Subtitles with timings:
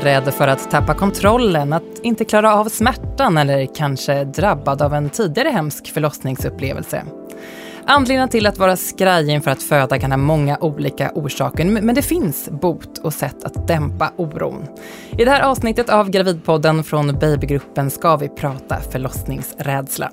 [0.00, 5.10] Rädd för att tappa kontrollen, att inte klara av smärtan eller kanske drabbad av en
[5.10, 7.04] tidigare hemsk förlossningsupplevelse.
[7.90, 12.02] Anledningen till att vara skraj inför att föda kan ha många olika orsaker, men det
[12.02, 14.66] finns bot och sätt att dämpa oron.
[15.10, 20.10] I det här avsnittet av Gravidpodden från Babygruppen ska vi prata förlossningsrädsla.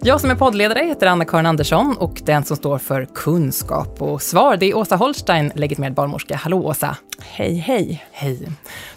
[0.00, 4.56] Jag som är poddledare heter Anna-Karin Andersson och den som står för kunskap och svar
[4.56, 6.36] det är Åsa Holstein, legitimerad barnmorska.
[6.36, 6.96] Hallå Åsa!
[7.20, 8.04] Hej, hej!
[8.12, 8.48] Hej!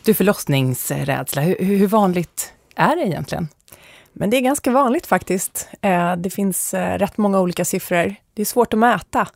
[0.03, 3.48] Du, förlossningsrädsla, hur, hur vanligt är det egentligen?
[4.13, 5.70] Men det är ganska vanligt faktiskt.
[5.81, 8.15] Eh, det finns eh, rätt många olika siffror.
[8.34, 9.27] Det är svårt att mäta.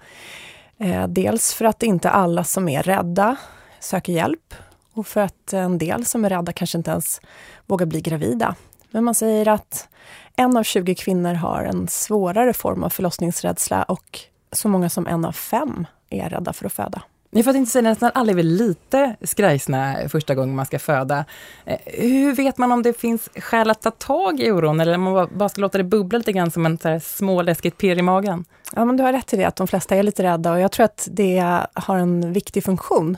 [0.77, 3.35] Eh, dels för att inte alla som är rädda
[3.79, 4.55] söker hjälp
[4.93, 7.21] och för att en del som är rädda kanske inte ens
[7.65, 8.55] vågar bli gravida.
[8.91, 9.90] Men man säger att
[10.35, 14.20] en av 20 kvinnor har en svårare form av förlossningsrädsla och
[14.51, 17.01] så många som en av fem är rädda för att föda.
[17.38, 20.80] Ja, för att inte säga nästan alla är väl lite skrajsna första gången man ska
[20.80, 21.26] föda.
[21.66, 25.02] Eh, hur vet man om det finns skäl att ta tag i oron eller om
[25.02, 28.02] man bara ska låta det bubbla lite grann som en så här småläskigt pirr i
[28.02, 28.46] magen?
[28.76, 30.72] Ja, men du har rätt i det, att de flesta är lite rädda och jag
[30.72, 33.18] tror att det har en viktig funktion.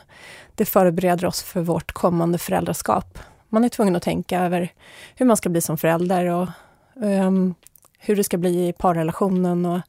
[0.56, 3.20] Det förbereder oss för vårt kommande föräldraskap.
[3.50, 4.74] Man är tvungen att tänka över
[5.16, 6.48] hur man ska bli som förälder och
[6.96, 7.56] um,
[7.98, 9.66] hur det ska bli i parrelationen.
[9.66, 9.82] Och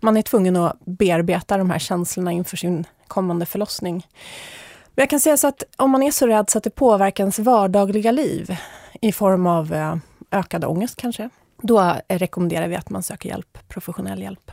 [0.00, 4.06] man är tvungen att bearbeta de här känslorna inför sin kommande förlossning.
[4.94, 7.24] Men jag kan säga så att om man är så rädd så att det påverkar
[7.24, 8.56] ens vardagliga liv
[9.00, 9.96] i form av eh,
[10.30, 11.30] ökad ångest kanske,
[11.62, 14.52] då rekommenderar vi att man söker hjälp, professionell hjälp.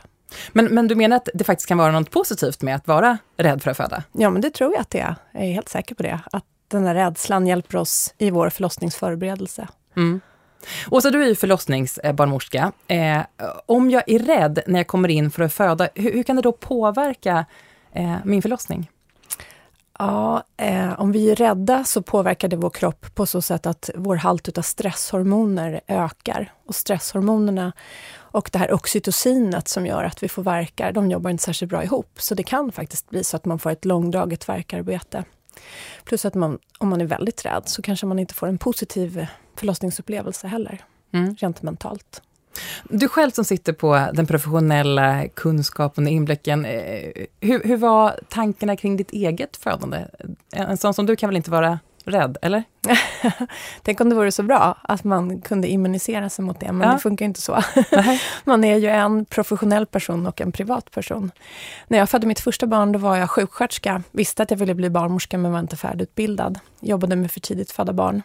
[0.52, 3.62] Men, men du menar att det faktiskt kan vara något positivt med att vara rädd
[3.62, 4.02] för att föda?
[4.12, 5.14] Ja, men det tror jag att det är.
[5.32, 6.20] Jag är helt säker på det.
[6.32, 9.68] Att den här rädslan hjälper oss i vår förlossningsförberedelse.
[9.96, 10.20] Mm.
[10.90, 12.72] Åsa, du är ju förlossningsbarnmorska.
[12.88, 13.20] Eh,
[13.66, 16.42] om jag är rädd när jag kommer in för att föda, hur, hur kan det
[16.42, 17.46] då påverka
[17.92, 18.90] eh, min förlossning?
[19.98, 23.90] Ja, eh, om vi är rädda så påverkar det vår kropp på så sätt att
[23.94, 26.52] vår halt av stresshormoner ökar.
[26.66, 27.72] Och stresshormonerna
[28.14, 31.84] och det här oxytocinet som gör att vi får verkar, de jobbar inte särskilt bra
[31.84, 32.10] ihop.
[32.16, 35.24] Så det kan faktiskt bli så att man får ett långdraget verkarbete.
[36.04, 39.26] Plus att man, om man är väldigt rädd så kanske man inte får en positiv
[39.56, 41.34] förlossningsupplevelse heller, mm.
[41.34, 42.22] rent mentalt.
[42.84, 48.76] Du själv som sitter på den professionella kunskapen och inblicken, eh, hur, hur var tankarna
[48.76, 50.04] kring ditt eget födande?
[50.52, 52.62] En sån som du kan väl inte vara rädd, eller?
[53.82, 56.94] Tänk om det vore så bra att man kunde immunisera sig mot det, men ja.
[56.94, 57.62] det funkar inte så.
[58.44, 61.30] man är ju en professionell person och en privat person.
[61.88, 64.90] När jag födde mitt första barn då var jag sjuksköterska, visste att jag ville bli
[64.90, 66.58] barnmorska men var inte färdigutbildad.
[66.80, 68.22] Jobbade med för tidigt födda barn.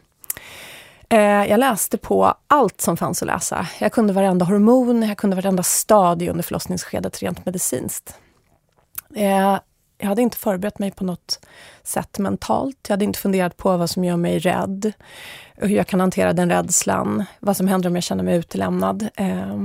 [1.09, 3.67] Eh, jag läste på allt som fanns att läsa.
[3.79, 8.19] Jag kunde varenda hormon, jag kunde varenda stadie under förlossningsskedet rent medicinskt.
[9.97, 11.40] Jag hade inte förberett mig på något
[11.84, 12.78] sätt mentalt.
[12.88, 14.91] Jag hade inte funderat på vad som gör mig rädd,
[15.56, 19.08] hur jag kan hantera den rädslan, vad som händer om jag känner mig utelämnad.
[19.16, 19.58] Eh,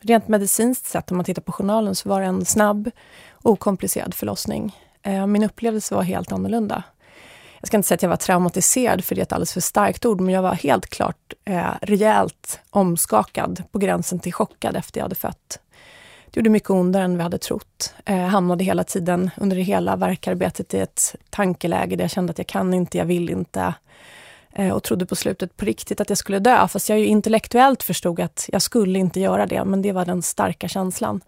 [0.00, 2.90] rent medicinskt sett, om man tittar på journalen, så var det en snabb,
[3.42, 4.76] okomplicerad förlossning.
[5.02, 6.82] Ehm, min upplevelse var helt annorlunda
[7.64, 10.04] jag ska inte säga att jag var traumatiserad, för det är ett alldeles för starkt
[10.04, 15.04] ord, men jag var helt klart eh, rejält omskakad, på gränsen till chockad efter jag
[15.04, 15.60] hade fött.
[16.34, 17.94] Det gjorde mycket ondare än vi hade trott.
[18.04, 22.46] Eh, hamnade hela tiden under hela verkarbetet i ett tankeläge där jag kände att jag
[22.46, 23.74] kan inte, jag vill inte.
[24.52, 27.82] Eh, och trodde på slutet på riktigt att jag skulle dö, fast jag ju intellektuellt
[27.82, 31.20] förstod att jag skulle inte göra det, men det var den starka känslan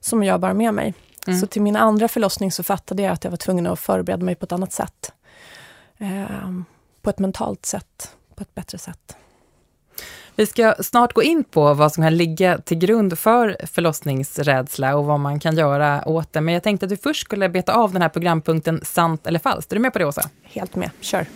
[0.00, 0.94] som jag bar med mig.
[1.26, 1.40] Mm.
[1.40, 4.34] Så till min andra förlossning så fattade jag att jag var tvungen att förbereda mig
[4.34, 5.12] på ett annat sätt
[5.98, 6.50] eh,
[7.02, 9.16] på ett mentalt sätt, på ett bättre sätt.
[10.40, 15.04] Vi ska snart gå in på vad som kan ligga till grund för förlossningsrädsla och
[15.04, 16.40] vad man kan göra åt det.
[16.40, 19.72] Men jag tänkte att du först skulle beta av den här programpunkten Sant eller falskt.
[19.72, 20.28] Är du med på det, Åsa?
[20.42, 20.90] Helt med.
[21.00, 21.26] Kör.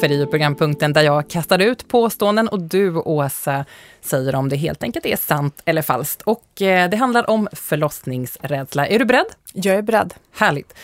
[0.00, 3.64] för i programpunkten där jag kastar ut påståenden och du, Åsa,
[4.00, 6.22] säger om det helt enkelt är sant eller falskt.
[6.22, 8.86] Och eh, det handlar om förlossningsrädsla.
[8.86, 9.26] Är du beredd?
[9.52, 10.14] Jag är beredd.
[10.32, 10.74] Härligt.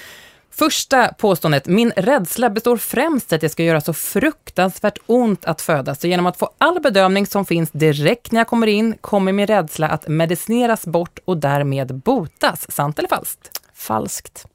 [0.58, 1.66] Första påståendet.
[1.66, 6.00] Min rädsla består främst i att det ska göra så fruktansvärt ont att födas.
[6.00, 9.46] Så genom att få all bedömning som finns direkt när jag kommer in kommer min
[9.46, 12.72] rädsla att medicineras bort och därmed botas.
[12.72, 13.60] Sant eller falskt?
[13.74, 14.46] Falskt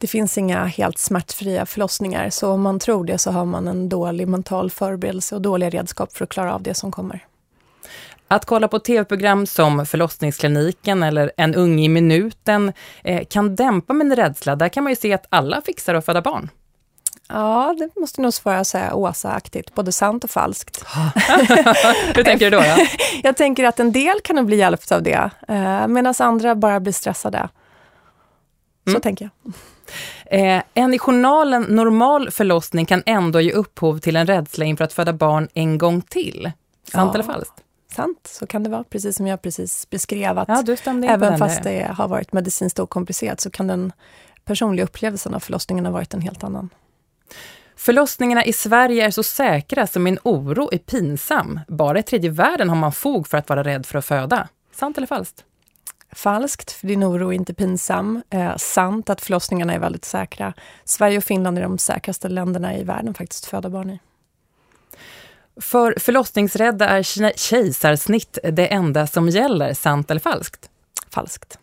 [0.00, 3.88] det finns inga helt smärtfria förlossningar, så om man tror det så har man en
[3.88, 7.26] dålig mental förberedelse och dåliga redskap för att klara av det som kommer.
[8.32, 12.72] Att kolla på tv-program som Förlossningskliniken eller En ung i minuten
[13.04, 14.56] eh, kan dämpa min rädsla.
[14.56, 16.48] Där kan man ju se att alla fixar att föda barn.
[17.28, 20.84] Ja, det måste nog svara säga Åsa-aktigt, både sant och falskt.
[22.14, 22.64] Hur tänker du då?
[22.64, 22.76] Ja?
[23.22, 26.80] Jag tänker att en del kan nog bli hjälpt av det, eh, medan andra bara
[26.80, 27.48] blir stressade.
[28.88, 29.00] mm.
[29.00, 29.54] tänker jag.
[30.40, 34.92] Eh, en i journalen normal förlossning kan ändå ge upphov till en rädsla inför att
[34.92, 36.50] föda barn en gång till.
[36.92, 37.14] Sant ja.
[37.14, 37.64] eller falskt?
[37.94, 38.84] Sant, så kan det vara.
[38.84, 40.38] Precis som jag precis beskrev.
[40.38, 43.92] Att ja, även fast det har varit medicinskt okomplicerat så kan den
[44.44, 46.70] personliga upplevelsen av förlossningen ha varit en helt annan.
[47.76, 51.60] Förlossningarna i Sverige är så säkra som min oro är pinsam.
[51.68, 54.48] Bara i tredje världen har man fog för att vara rädd för att föda.
[54.74, 55.44] Sant eller falskt?
[56.12, 58.22] Falskt, för din oro är inte pinsam.
[58.30, 60.54] Eh, sant att förlossningarna är väldigt säkra.
[60.84, 63.98] Sverige och Finland är de säkraste länderna i världen faktiskt att föda barn i.
[65.56, 67.02] För förlossningsrädda är
[67.36, 70.70] kejsarsnitt det enda som gäller, sant eller falskt?
[71.10, 71.58] Falskt.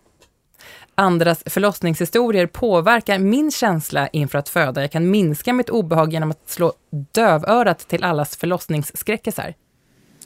[0.96, 4.82] Andras förlossningshistorier påverkar min känsla inför att föda.
[4.82, 6.74] Jag kan minska mitt obehag genom att slå
[7.12, 9.54] dövörat till allas förlossningsskräckisar.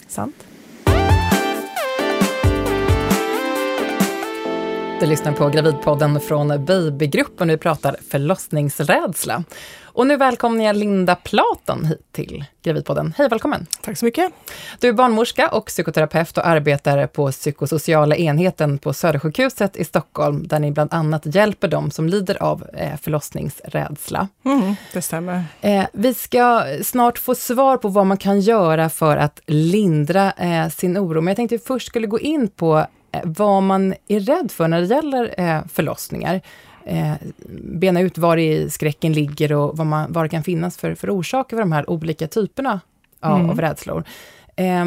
[0.08, 0.36] Sant.
[5.02, 9.44] Du lyssnar på Gravidpodden från Babygruppen vi pratar förlossningsrädsla.
[9.84, 13.14] Och nu välkomnar jag Linda Platon hit till Gravidpodden.
[13.18, 13.68] Hej välkommen!
[13.82, 14.32] Tack så mycket!
[14.80, 20.60] Du är barnmorska och psykoterapeut och arbetar på psykosociala enheten på Södersjukhuset i Stockholm, där
[20.60, 24.28] ni bland annat hjälper dem som lider av eh, förlossningsrädsla.
[24.46, 25.44] Mm, det stämmer.
[25.62, 30.70] Eh, vi ska snart få svar på vad man kan göra för att lindra eh,
[30.70, 32.86] sin oro, men jag tänkte att vi först skulle gå in på
[33.24, 36.42] vad man är rädd för när det gäller förlossningar
[36.86, 37.14] eh,
[37.64, 41.20] bena ut var i skräcken ligger och vad, man, vad det kan finnas för, för
[41.20, 42.80] orsaker för de här olika typerna
[43.20, 43.50] av, mm.
[43.50, 44.04] av rädslor.
[44.56, 44.86] Eh,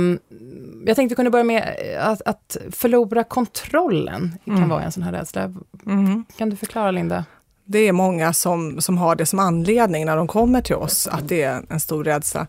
[0.87, 4.69] jag tänkte kunna börja med att, att förlora kontrollen, kan mm.
[4.69, 5.55] vara en sån här rädsla.
[5.87, 6.25] Mm.
[6.37, 7.25] Kan du förklara Linda?
[7.65, 11.29] Det är många som, som har det som anledning när de kommer till oss, att
[11.29, 12.47] det är en stor rädsla.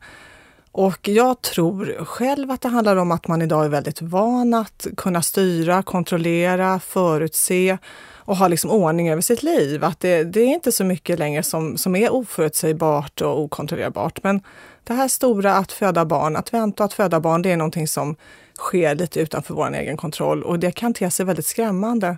[0.78, 4.88] Och jag tror själv att det handlar om att man idag är väldigt van att
[4.98, 7.78] kunna styra, kontrollera, förutse
[8.16, 9.84] och ha liksom ordning över sitt liv.
[9.84, 14.24] Att det, det, är inte så mycket längre som, som är oförutsägbart och okontrollerbart.
[14.24, 14.42] Men
[14.84, 17.88] det här stora att föda barn, att vänta och att föda barn, det är någonting
[17.88, 18.16] som
[18.58, 22.18] sker lite utanför vår egen kontroll och det kan te sig väldigt skrämmande.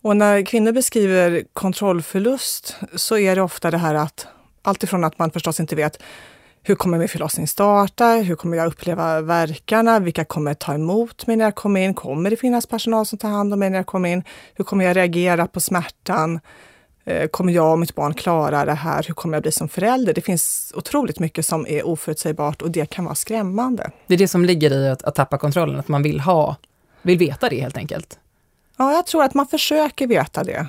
[0.00, 4.26] Och när kvinnor beskriver kontrollförlust så är det ofta det här att
[4.62, 5.98] alltifrån att man förstås inte vet
[6.62, 8.06] hur kommer min förlossning starta?
[8.06, 9.98] Hur kommer jag uppleva verkarna?
[9.98, 11.94] Vilka kommer ta emot mig när jag kommer in?
[11.94, 14.22] Kommer det finnas personal som tar hand om mig när jag kommer in?
[14.54, 16.40] Hur kommer jag reagera på smärtan?
[17.04, 19.04] Eh, kommer jag och mitt barn klara det här?
[19.06, 20.14] Hur kommer jag bli som förälder?
[20.14, 23.90] Det finns otroligt mycket som är oförutsägbart och det kan vara skrämmande.
[24.06, 26.56] Det är det som ligger i att, att tappa kontrollen, att man vill ha,
[27.02, 28.18] vill veta det helt enkelt?
[28.76, 30.66] Ja, jag tror att man försöker veta det.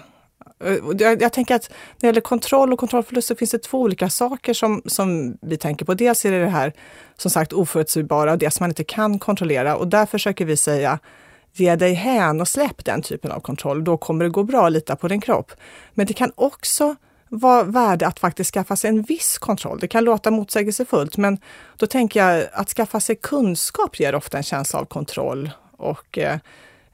[0.64, 3.82] Eh, jag, jag, tänker att när det gäller kontroll och kontrollförlust så finns det två
[3.82, 5.94] olika saker som, som vi tänker på.
[5.94, 6.74] Dels är det det här
[7.18, 11.00] som sagt oförutsägbara, det som man inte kan kontrollera och där försöker vi säga
[11.54, 13.84] ge dig hän och släpp den typen av kontroll.
[13.84, 15.52] Då kommer det gå bra, att lita på din kropp.
[15.94, 16.96] Men det kan också
[17.30, 19.80] vara värde att faktiskt skaffa sig en viss kontroll.
[19.80, 21.38] Det kan låta motsägelsefullt, men
[21.78, 26.38] då tänker jag att skaffa sig kunskap ger ofta en känsla av kontroll och Eh,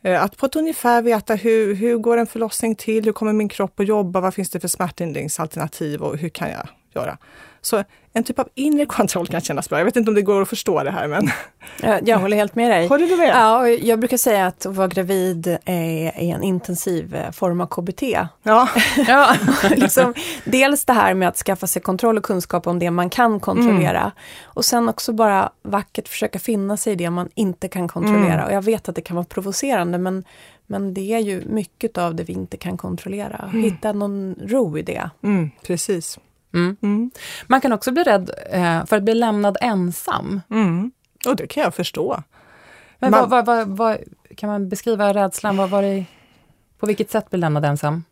[0.02, 3.06] Eh, att på ett ungefär veta hur, hur går en förlossning till?
[3.06, 4.20] Hur kommer min kropp att jobba?
[4.20, 7.18] Vad finns det för smärtlindringsalternativ och hur kan jag göra?
[7.62, 9.78] Så en typ av inre kontroll kan kännas bra.
[9.78, 11.30] Jag vet inte om det går att förstå det här men...
[12.08, 12.88] Jag håller helt med dig.
[12.88, 13.30] Håller du med?
[13.30, 18.02] Ja, jag brukar säga att att vara gravid är, en intensiv eh, form av KBT.
[18.44, 18.70] Ja.
[19.08, 19.36] ja.
[19.76, 20.14] liksom,
[20.46, 24.00] dels det här med att skaffa sig kontroll och kunskap om det man kan kontrollera.
[24.00, 24.12] Mm.
[24.44, 28.34] Och sen också bara vackert försöka finna sig i det man inte kan kontrollera.
[28.34, 28.46] Mm.
[28.46, 30.24] Och jag vet att det kan vara provocerande men,
[30.68, 33.50] men det är ju mycket av det vi inte kan kontrollera.
[33.52, 33.64] Mm.
[33.64, 35.10] Hitta någon ro i det.
[35.24, 36.20] Mm, precis.
[36.54, 36.78] Mm.
[36.82, 37.12] Mm.
[37.48, 40.42] Man kan också bli rädd eh, för att bli lämnad ensam.
[40.50, 40.92] Mm.
[41.26, 42.24] Och det kan jag förstå.
[43.00, 43.98] Men man, vad, vad, vad,
[44.36, 45.58] kan man beskriva rädslan?
[45.58, 46.06] Vad var det,
[46.80, 48.04] på vilket sätt bli lämnad ensam?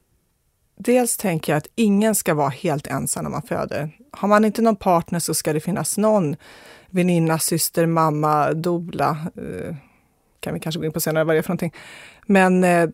[0.79, 3.91] Dels tänker jag att ingen ska vara helt ensam när man föder.
[4.11, 6.35] Har man inte någon partner så ska det finnas någon
[6.87, 9.17] väninna, syster, mamma, dola.
[9.35, 9.75] Eh,
[10.39, 11.73] kan vi kanske gå in på senare vad det är för någonting.
[12.25, 12.89] Men eh,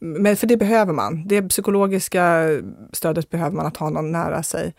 [0.00, 1.28] men för det behöver man.
[1.28, 2.46] Det psykologiska
[2.92, 4.74] stödet behöver man att ha någon nära sig.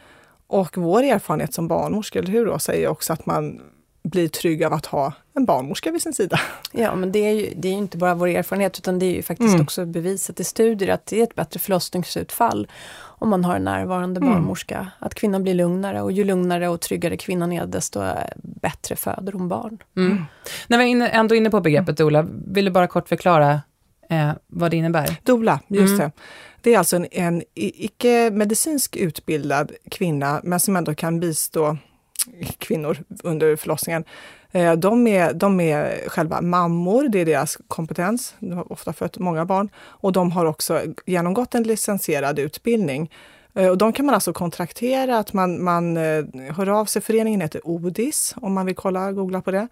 [0.47, 3.61] Och vår erfarenhet som barnmorska, eller hur, då, säger också att man
[4.03, 6.39] blir trygg av att ha en barnmorska vid sin sida.
[6.71, 9.21] Ja, men det är ju, det är inte bara vår erfarenhet utan det är ju
[9.21, 9.61] faktiskt mm.
[9.61, 12.67] också bevisat i studier att det är ett bättre förlossningsutfall
[13.01, 14.33] om man har en närvarande mm.
[14.33, 14.87] barnmorska.
[14.99, 18.03] Att kvinnan blir lugnare och ju lugnare och tryggare kvinnan är desto
[18.35, 19.77] bättre föder hon barn.
[19.97, 20.23] Mm.
[20.67, 23.61] När vi är ändå inne på begreppet Ola, vill du bara kort förklara
[24.11, 25.17] eh, vad det innebär?
[25.23, 25.99] Dola, just mm.
[25.99, 26.11] det.
[26.61, 31.77] Det är alltså en, en icke medicinsk utbildad kvinna, men som ändå kan bistå
[32.57, 34.03] kvinnor under förlossningen.
[34.51, 38.35] Eh, de är, de är själva mammor, det är deras kompetens.
[38.39, 43.11] De har ofta fött många barn och de har också genomgått en licensierad utbildning.
[43.53, 46.23] Eh, och de kan man alltså kontraktera, att man, man eh,
[46.55, 47.01] hör av sig.
[47.01, 49.67] Föreningen heter ODIS om man vill kolla, googla på det.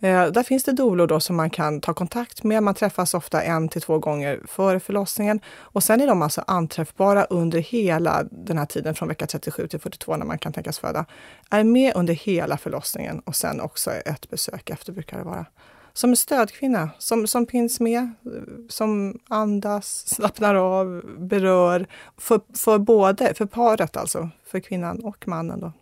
[0.00, 2.62] Eh, där finns det doulor då som man kan ta kontakt med.
[2.62, 7.24] Man träffas ofta en till två gånger före förlossningen och sen är de alltså anträffbara
[7.24, 11.04] under hela den här tiden från vecka 37 till 42 när man kan tänkas föda.
[11.50, 15.46] Är med under hela förlossningen och sen också ett besök efter brukar det vara
[15.96, 18.14] som en stödkvinna, som, som finns med,
[18.68, 21.86] som andas, slappnar av, berör,
[22.18, 25.60] för, för både, för paret alltså, för kvinnan och mannen.
[25.60, 25.72] Då.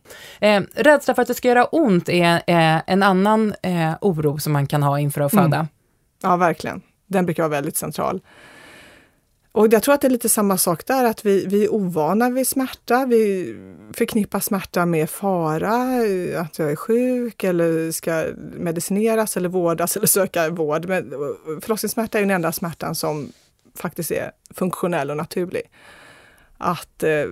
[0.47, 4.53] Eh, rädsla för att det ska göra ont är eh, en annan eh, oro som
[4.53, 5.57] man kan ha inför att föda.
[5.57, 5.67] Mm.
[6.23, 6.83] Ja, verkligen.
[7.07, 8.21] Den brukar vara väldigt central.
[9.55, 12.31] Och jag tror att det är lite samma sak där, att vi, vi är ovana
[12.31, 13.07] vid smärta.
[13.07, 13.55] Vi
[13.93, 20.07] förknippar smärta med fara, eh, att jag är sjuk eller ska medicineras eller vårdas eller
[20.07, 20.87] söka vård.
[20.89, 21.19] Men eh,
[21.61, 23.33] förlossningssmärta är den enda smärtan som
[23.75, 25.63] faktiskt är funktionell och naturlig.
[26.59, 27.25] Att eh,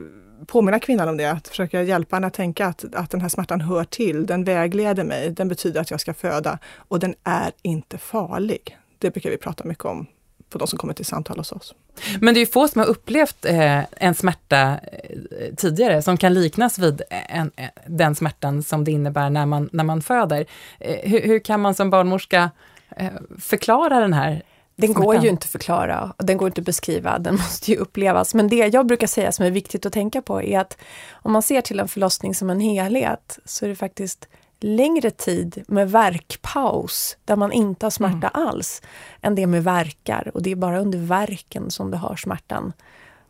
[0.47, 3.61] påminna kvinnan om det, att försöka hjälpa henne att tänka att, att den här smärtan
[3.61, 7.99] hör till, den vägleder mig, den betyder att jag ska föda och den är inte
[7.99, 8.79] farlig.
[8.99, 10.07] Det brukar vi prata mycket om
[10.53, 11.75] för de som kommer till samtal hos oss.
[12.21, 16.35] Men det är ju få som har upplevt eh, en smärta eh, tidigare som kan
[16.35, 20.47] liknas vid en, en, den smärtan som det innebär när man, när man föder.
[20.81, 22.51] Eh, hur, hur, kan man som barnmorska
[22.97, 24.43] eh, förklara den här
[24.77, 28.35] den går ju inte att förklara, den går inte att beskriva, den måste ju upplevas.
[28.35, 30.79] Men det jag brukar säga som är viktigt att tänka på är att
[31.13, 34.29] om man ser till en förlossning som en helhet så är det faktiskt
[34.63, 38.49] längre tid med verkpaus, där man inte har smärta mm.
[38.49, 38.83] alls,
[39.21, 40.31] än det med verkar.
[40.35, 42.73] Och det är bara under verken som du har smärtan.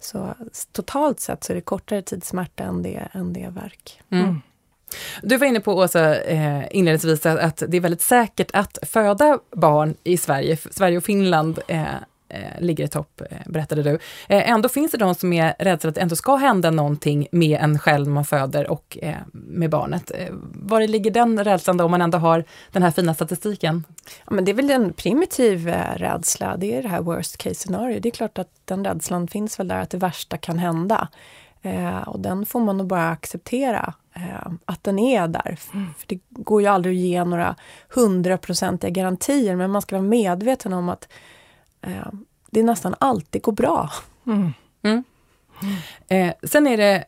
[0.00, 0.34] Så
[0.72, 4.00] totalt sett så är det kortare tid smärta än det, än det verk.
[4.10, 4.24] Mm.
[4.24, 4.40] mm.
[5.22, 9.94] Du var inne på, Åsa, eh, inledningsvis att det är väldigt säkert att föda barn
[10.04, 10.56] i Sverige.
[10.56, 11.86] Sverige och Finland eh,
[12.58, 13.98] ligger i topp, eh, berättade du.
[14.28, 17.28] Eh, ändå finns det de som är rädda för att det ändå ska hända någonting
[17.32, 20.10] med en själv man föder och eh, med barnet.
[20.14, 23.84] Eh, var ligger den rädslan då, om man ändå har den här fina statistiken?
[24.24, 27.54] Ja, men det är väl en primitiv eh, rädsla, det är det här worst case
[27.54, 28.00] scenario.
[28.00, 31.08] Det är klart att den rädslan finns väl där, att det värsta kan hända.
[31.62, 33.94] Eh, och den får man nog bara acceptera,
[34.64, 35.58] att den är där.
[35.72, 35.94] Mm.
[35.98, 37.56] För det går ju aldrig att ge några
[37.88, 41.08] hundraprocentiga garantier, men man ska vara medveten om att
[41.82, 42.06] eh,
[42.50, 43.90] det nästan alltid går bra.
[44.26, 44.52] Mm.
[44.82, 45.04] Mm.
[46.08, 47.04] Eh, sen är det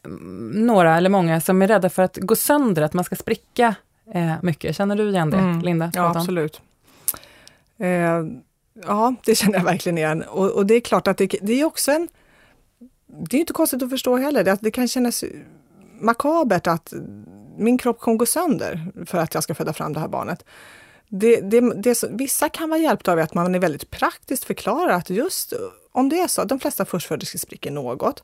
[0.55, 3.75] några, eller många, som är rädda för att gå sönder, att man ska spricka
[4.15, 4.77] eh, mycket.
[4.77, 5.61] Känner du igen det, mm.
[5.61, 5.91] Linda?
[5.95, 6.61] Ja, absolut.
[7.79, 8.23] Eh,
[8.87, 10.23] ja, det känner jag verkligen igen.
[10.23, 12.09] Och, och det är klart att det, det, är också en...
[13.07, 15.25] Det är inte konstigt att förstå heller, det, det kan kännas
[16.01, 16.93] makabert att
[17.57, 20.45] min kropp kommer gå sönder för att jag ska föda fram det här barnet
[21.09, 25.11] det, det, det, vissa kan vara hjälpta av att man är väldigt praktiskt förklarar att
[25.11, 25.59] just eh,
[25.93, 28.23] om det är så, att de flesta förstföderskor spricker något,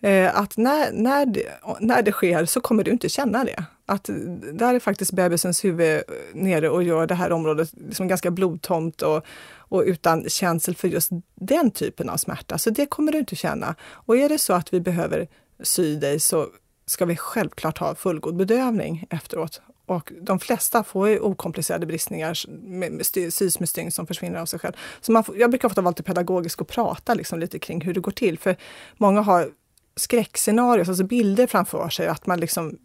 [0.00, 1.46] eh, att när, när, det,
[1.80, 3.64] när det sker så kommer du inte känna det.
[3.86, 4.14] Att eh,
[4.52, 6.02] där är faktiskt bebisens huvud eh,
[6.34, 11.10] nere och gör det här området liksom ganska blodtomt och, och utan känsel för just
[11.34, 12.58] den typen av smärta.
[12.58, 13.74] Så det kommer du inte känna.
[13.82, 15.28] Och är det så att vi behöver
[15.62, 16.46] sy dig så
[16.86, 19.60] ska vi självklart ha fullgod bedövning efteråt.
[19.92, 24.58] Och de flesta får ju okomplicerade bristningar, med, sys med stygn som försvinner av sig
[24.58, 24.72] själv.
[25.00, 27.94] Så man får, jag brukar ofta vara lite pedagogisk och prata liksom lite kring hur
[27.94, 28.38] det går till.
[28.38, 28.56] För
[28.96, 29.50] många har
[29.96, 32.78] skräckscenarier, alltså bilder framför sig, att man liksom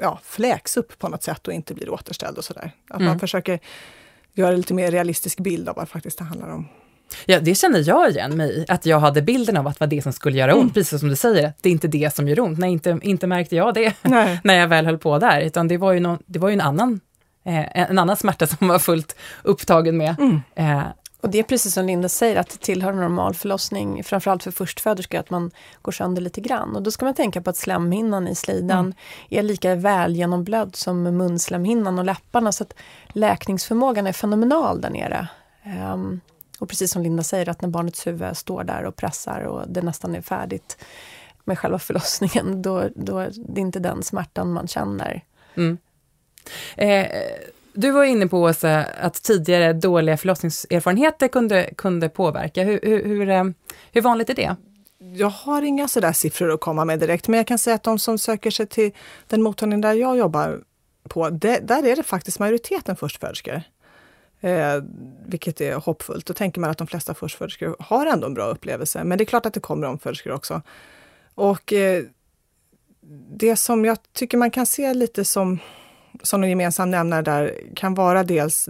[0.00, 2.72] ja, fläks upp på något sätt och inte blir återställd och sådär.
[2.88, 3.06] Att mm.
[3.06, 3.60] man försöker
[4.32, 6.68] göra en lite mer realistisk bild av vad faktiskt det handlar om.
[7.26, 10.02] Ja, det känner jag igen mig att jag hade bilden av att det var det
[10.02, 10.72] som skulle göra ont, mm.
[10.72, 12.58] precis som du säger, det är inte det som gör ont.
[12.58, 13.94] Nej, inte, inte märkte jag det
[14.44, 16.60] när jag väl höll på där, utan det var ju, no, det var ju en,
[16.60, 17.00] annan,
[17.44, 20.16] eh, en annan smärta som var fullt upptagen med.
[20.18, 20.40] Mm.
[20.54, 20.86] Eh,
[21.20, 25.18] och det är precis som Linda säger, att det tillhör normal förlossning, framförallt för förstföderskor,
[25.18, 25.50] att man
[25.82, 26.76] går sönder lite grann.
[26.76, 28.94] Och då ska man tänka på att slemhinnan i slidan mm.
[29.30, 32.74] är lika väl genomblödd som munslemhinnan och läpparna, så att
[33.08, 35.28] läkningsförmågan är fenomenal där nere.
[35.92, 36.20] Um,
[36.58, 39.82] och precis som Linda säger, att när barnets huvud står där och pressar och det
[39.82, 40.78] nästan är färdigt
[41.44, 45.24] med själva förlossningen, då, då det är inte den smärtan man känner.
[45.54, 45.78] Mm.
[46.76, 47.06] Eh,
[47.72, 52.64] du var inne på Åsa, att tidigare dåliga förlossningserfarenheter kunde, kunde påverka.
[52.64, 53.44] Hur, hur, hur, eh,
[53.92, 54.56] hur vanligt är det?
[54.98, 57.98] Jag har inga sådär siffror att komma med direkt, men jag kan säga att de
[57.98, 58.92] som söker sig till
[59.26, 60.60] den mottagning där jag jobbar
[61.08, 63.62] på, det, där är det faktiskt majoriteten förstföderskor.
[64.40, 64.82] Eh,
[65.26, 66.26] vilket är hoppfullt.
[66.26, 69.04] Då tänker man att de flesta förstföderskor har ändå en bra upplevelse.
[69.04, 70.62] Men det är klart att det kommer omföderskor också.
[71.34, 72.04] Och eh,
[73.30, 75.58] det som jag tycker man kan se lite som
[76.22, 78.68] som en gemensam nämnare där kan vara dels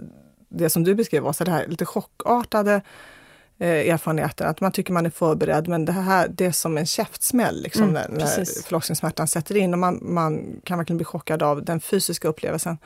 [0.49, 2.81] det som du beskrev, Åsa, det här lite chockartade
[3.57, 6.85] eh, erfarenheten, att man tycker man är förberedd, men det här det är som en
[6.85, 11.43] käftsmäll liksom, mm, när, när förlossningssmärtan sätter in och man, man kan verkligen bli chockad
[11.43, 12.77] av den fysiska upplevelsen.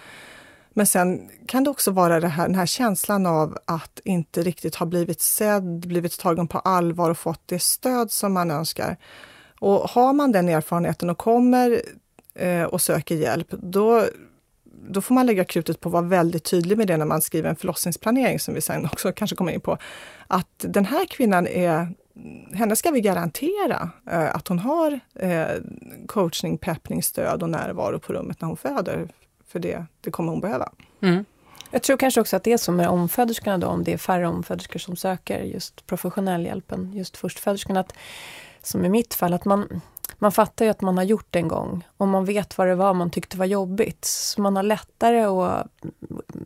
[0.73, 4.75] Men sen kan det också vara det här, den här känslan av att inte riktigt
[4.75, 8.97] ha blivit sedd, blivit tagen på allvar och fått det stöd som man önskar.
[9.59, 11.81] Och har man den erfarenheten och kommer
[12.35, 14.05] eh, och söker hjälp, då,
[14.89, 17.49] då får man lägga krutet på att vara väldigt tydlig med det när man skriver
[17.49, 19.77] en förlossningsplanering, som vi sen också kanske kommer in på.
[20.27, 21.87] Att den här kvinnan är
[22.53, 25.47] henne ska vi garantera eh, att hon har eh,
[26.07, 29.07] coachning, peppning, stöd och närvaro på rummet när hon föder.
[29.53, 30.71] För det, det kommer hon behöva.
[31.01, 31.25] Mm.
[31.71, 34.27] Jag tror kanske också att det är så med omföderskorna då, om det är färre
[34.27, 37.79] omföderskor som söker just professionell hjälp än just förstföderskorna.
[37.79, 37.93] Att,
[38.63, 39.81] som i mitt fall, att man,
[40.17, 42.75] man fattar ju att man har gjort det en gång och man vet vad det
[42.75, 44.05] var man tyckte var jobbigt.
[44.05, 45.67] Så man har lättare att,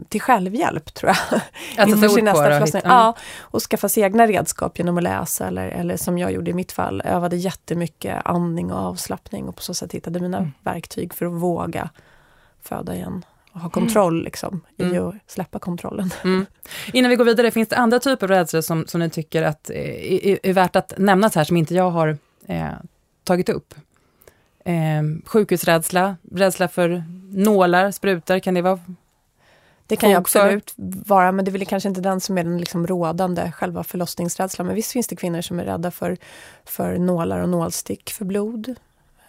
[0.09, 1.41] till självhjälp tror jag.
[1.77, 2.81] Att inför sin nästa förlossning.
[2.85, 6.53] Ja, och skaffa sig egna redskap genom att läsa eller, eller som jag gjorde i
[6.53, 10.51] mitt fall, övade jättemycket andning och avslappning och på så sätt hittade mina mm.
[10.63, 11.89] verktyg för att våga
[12.67, 14.23] föda igen och ha kontroll mm.
[14.23, 14.95] liksom, mm.
[14.95, 16.13] i att släppa kontrollen.
[16.23, 16.45] Mm.
[16.93, 19.69] Innan vi går vidare, finns det andra typer av rädslor som, som ni tycker att,
[19.69, 22.67] eh, är, är värt att nämnas här, som inte jag har eh,
[23.23, 23.73] tagit upp?
[24.65, 28.79] Eh, sjukhusrädsla, rädsla för nålar, sprutor, kan det vara
[29.87, 30.73] det kan ju absolut
[31.05, 34.67] vara, men det är väl kanske inte den som är den liksom rådande, själva förlossningsrädslan.
[34.67, 36.17] Men visst finns det kvinnor som är rädda för,
[36.65, 38.75] för nålar och nålstick för blod.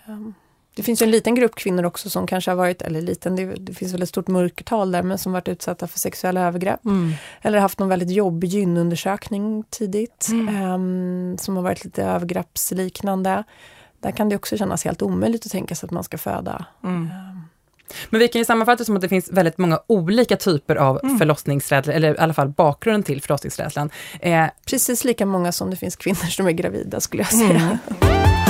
[0.07, 0.35] Um,
[0.78, 3.75] det finns en liten grupp kvinnor också som kanske har varit, eller liten, det, det
[3.75, 6.85] finns väl ett stort mörkertal där, men som varit utsatta för sexuella övergrepp.
[6.85, 7.12] Mm.
[7.42, 10.73] Eller haft någon väldigt jobbig gynundersökning tidigt, mm.
[10.73, 13.44] um, som har varit lite övergreppsliknande.
[14.00, 16.66] Där kan det också kännas helt omöjligt att tänka sig att man ska föda.
[16.85, 17.02] Mm.
[17.02, 17.42] Um,
[18.10, 21.19] men vi kan ju sammanfatta som att det finns väldigt många olika typer av mm.
[21.19, 23.91] förlossningsrädsla, eller i alla fall bakgrunden till förlossningsrädslan.
[24.21, 27.78] Eh, Precis lika många som det finns kvinnor som är gravida skulle jag säga.
[28.00, 28.48] Mm.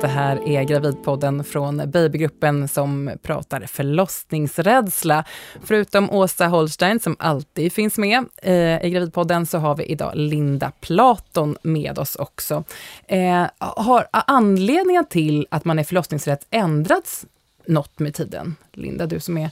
[0.00, 5.24] Det här är Gravidpodden från Babygruppen som pratar förlossningsrädsla.
[5.62, 10.72] Förutom Åsa Holstein som alltid finns med eh, i Gravidpodden så har vi idag Linda
[10.80, 12.64] Platon med oss också.
[13.06, 17.26] Eh, har anledningen till att man är förlossningsrädd ändrats
[17.66, 18.56] något med tiden?
[18.72, 19.50] Linda, du som är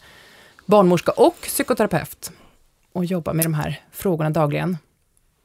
[0.67, 2.33] barnmorska och psykoterapeut
[2.93, 4.79] och jobbar med de här frågorna dagligen.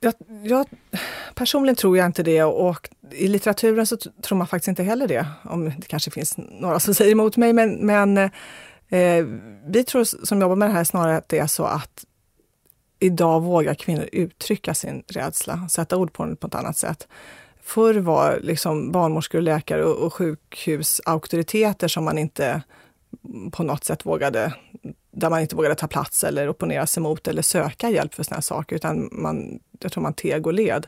[0.03, 0.65] Jag, jag,
[1.35, 5.25] personligen tror jag inte det och i litteraturen så tror man faktiskt inte heller det.
[5.43, 8.17] Om det kanske finns några som säger emot mig, men, men
[8.89, 9.25] eh,
[9.65, 12.05] vi tror som jobbar med det här snarare att det är så att
[12.99, 17.07] idag vågar kvinnor uttrycka sin rädsla, sätta ord på den på ett annat sätt.
[17.63, 22.61] Förr var liksom barnmorskor, läkare och, och sjukhus auktoriteter som man inte
[23.51, 24.53] på något sätt vågade
[25.11, 28.41] där man inte vågade ta plats eller opponera sig mot eller söka hjälp för sådana
[28.41, 30.87] saker, utan man, jag tror man teg och led.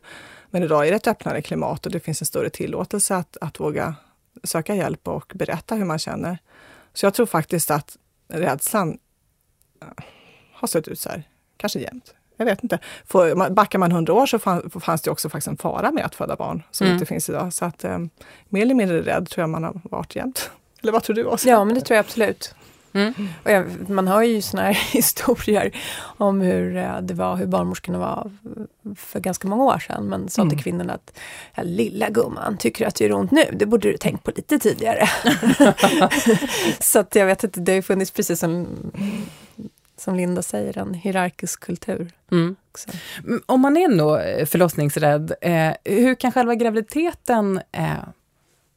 [0.50, 3.60] Men idag är det ett öppnare klimat och det finns en större tillåtelse att, att
[3.60, 3.96] våga
[4.44, 6.38] söka hjälp och berätta hur man känner.
[6.94, 8.98] Så jag tror faktiskt att rädslan
[9.82, 9.88] eh,
[10.54, 11.24] har sett ut så här,
[11.58, 12.14] kanske jämt.
[12.38, 12.80] Jag vet inte.
[13.06, 14.40] För, backar man hundra år så
[14.80, 16.96] fanns det också faktiskt en fara med att föda barn som mm.
[16.96, 17.54] inte finns idag.
[17.54, 18.00] Så att eh,
[18.50, 20.52] mer eller mindre rädd tror jag man har varit jämt.
[20.82, 21.50] Eller vad tror du Åsa?
[21.50, 22.56] Ja, men det tror jag absolut.
[22.94, 23.14] Mm.
[23.44, 25.76] Och jag, man hör ju såna här historier
[26.18, 28.32] om hur eh, det var, hur barnmorskorna var
[28.96, 30.06] för ganska många år sedan.
[30.06, 30.50] Men sa mm.
[30.50, 31.12] till kvinnorna att
[31.66, 33.44] lilla gumman, tycker du att det gör ont nu?
[33.54, 35.10] Det borde du tänkt på lite tidigare.
[36.80, 38.68] så att jag vet inte, det har funnits precis som
[39.98, 42.12] som Linda säger, en hierarkisk kultur.
[42.32, 42.56] Mm.
[43.46, 47.94] Om man är då förlossningsrädd, eh, hur kan själva graviditeten eh,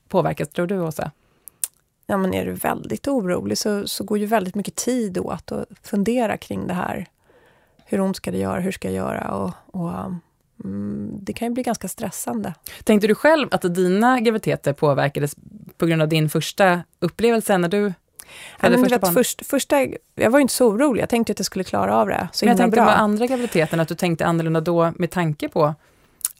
[0.08, 1.10] påverkas, tror du Åsa?
[2.06, 5.68] Ja, men är du väldigt orolig så, så går ju väldigt mycket tid åt att
[5.82, 7.06] fundera kring det här.
[7.84, 8.60] Hur ont ska det göra?
[8.60, 9.34] Hur ska jag göra?
[9.34, 9.92] Och, och
[10.64, 12.54] mm, det kan ju bli ganska stressande.
[12.84, 15.36] Tänkte du själv att dina graviditeter påverkades
[15.76, 17.92] på grund av din första upplevelse när du
[18.60, 21.64] Ja, men första, först, första, jag var inte så orolig, jag tänkte att jag skulle
[21.64, 22.28] klara av det.
[22.32, 22.84] Så men jag tänkte bra.
[22.84, 25.74] med andra graviditeten, att du tänkte annorlunda då med tanke på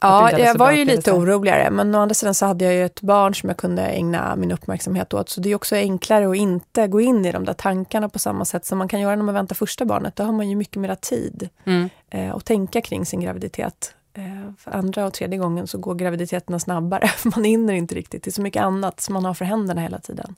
[0.01, 3.03] Ja, jag var ju lite oroligare, men å andra sidan så hade jag ju ett
[3.03, 6.87] barn som jag kunde ägna min uppmärksamhet åt, så det är också enklare att inte
[6.87, 9.35] gå in i de där tankarna på samma sätt som man kan göra när man
[9.35, 10.17] väntar första barnet.
[10.17, 11.89] Då har man ju mycket mer tid mm.
[12.11, 13.95] eh, att tänka kring sin graviditet.
[14.19, 18.23] Eh, för andra och tredje gången så går graviditeterna snabbare, för man hinner inte riktigt.
[18.23, 20.35] Det är så mycket annat som man har för händerna hela tiden.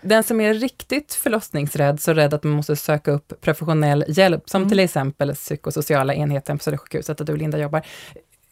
[0.00, 4.62] Den som är riktigt förlossningsrädd, så rädd att man måste söka upp professionell hjälp, som
[4.62, 4.68] mm.
[4.68, 7.82] till exempel psykosociala enheten på Södersjukhuset, där du Linda jobbar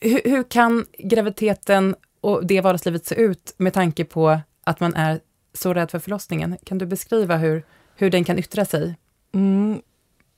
[0.01, 5.21] hur, hur kan graviditeten och det vardagslivet se ut med tanke på att man är
[5.53, 6.57] så rädd för förlossningen?
[6.65, 7.63] Kan du beskriva hur,
[7.97, 8.97] hur den kan yttra sig?
[9.35, 9.81] Mm.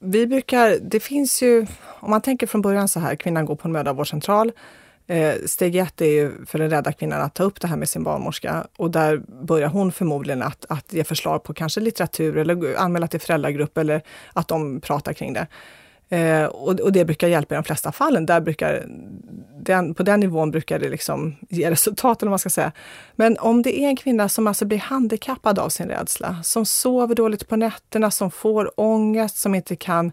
[0.05, 1.67] Vi brukar, det finns ju,
[2.01, 4.53] om man tänker från början så här, kvinnan går på en mödravårdscentral.
[5.07, 7.89] Eh, steg ett är ju för den rädda kvinnan att ta upp det här med
[7.89, 12.77] sin barnmorska och där börjar hon förmodligen att, att ge förslag på kanske litteratur eller
[12.77, 15.47] anmäla till föräldragrupp eller att de pratar kring det.
[16.13, 18.27] Eh, och, och, det brukar hjälpa i de flesta fallen.
[18.27, 18.87] Där brukar,
[19.61, 22.73] den, på den nivån brukar det liksom ge resultat, eller man ska säga.
[23.17, 27.15] Men om det är en kvinna som alltså blir handikappad av sin rädsla, som sover
[27.15, 30.13] dåligt på nätterna, som får ångest, som inte kan,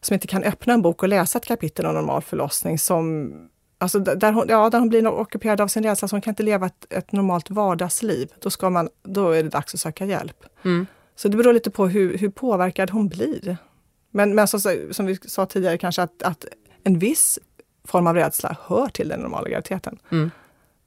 [0.00, 3.32] som inte kan öppna en bok och läsa ett kapitel om normal förlossning, som
[3.78, 6.42] Alltså där hon, ja, där hon blir ockuperad av sin rädsla, så hon kan inte
[6.42, 8.28] leva ett, ett normalt vardagsliv.
[8.40, 10.44] Då, ska man, då är det dags att söka hjälp.
[10.64, 10.86] Mm.
[11.16, 13.56] Så det beror lite på hur, hur påverkad hon blir.
[14.10, 14.58] Men, men så,
[14.90, 16.44] som vi sa tidigare, kanske att, att
[16.84, 17.38] en viss
[17.84, 19.98] form av rädsla hör till den normala graviditeten.
[20.12, 20.30] Mm.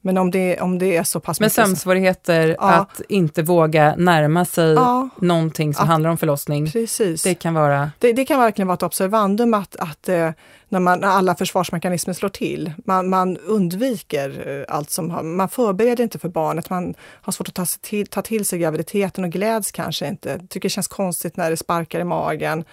[0.02, 2.72] Men om det, om det är så pass Men sömnsvårigheter, ja.
[2.72, 5.10] att inte våga närma sig ja.
[5.18, 6.72] någonting som att, handlar om förlossning.
[6.72, 7.24] Precis.
[7.24, 7.92] Det kan vara...
[8.00, 10.32] Det, det, kan verkligen vara ett observandum att, att eh,
[10.70, 15.50] när, man, när alla försvarsmekanismer slår till, man, man undviker eh, allt som har, man
[15.50, 19.30] förbereder inte för barnet, man har svårt att ta till, ta till sig graviditeten och
[19.30, 22.64] gläds kanske inte, tycker det känns konstigt när det sparkar i magen.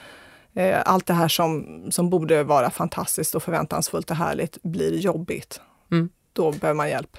[0.57, 5.61] Eh, allt det här som, som borde vara fantastiskt och förväntansfullt och härligt blir jobbigt.
[5.93, 6.09] Mm.
[6.33, 7.17] Då behöver man hjälp.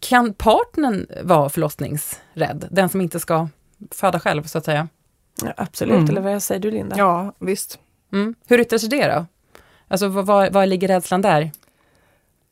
[0.00, 2.68] Kan partnern vara förlossningsrädd?
[2.70, 3.48] Den som inte ska
[3.90, 4.88] föda själv, så att säga?
[5.42, 6.08] Ja, absolut, mm.
[6.08, 6.96] eller vad säger du Linda?
[6.98, 7.78] Ja, visst.
[8.12, 8.34] Mm.
[8.46, 9.26] Hur yttrar sig det då?
[9.88, 11.50] Alltså vad, vad ligger rädslan där?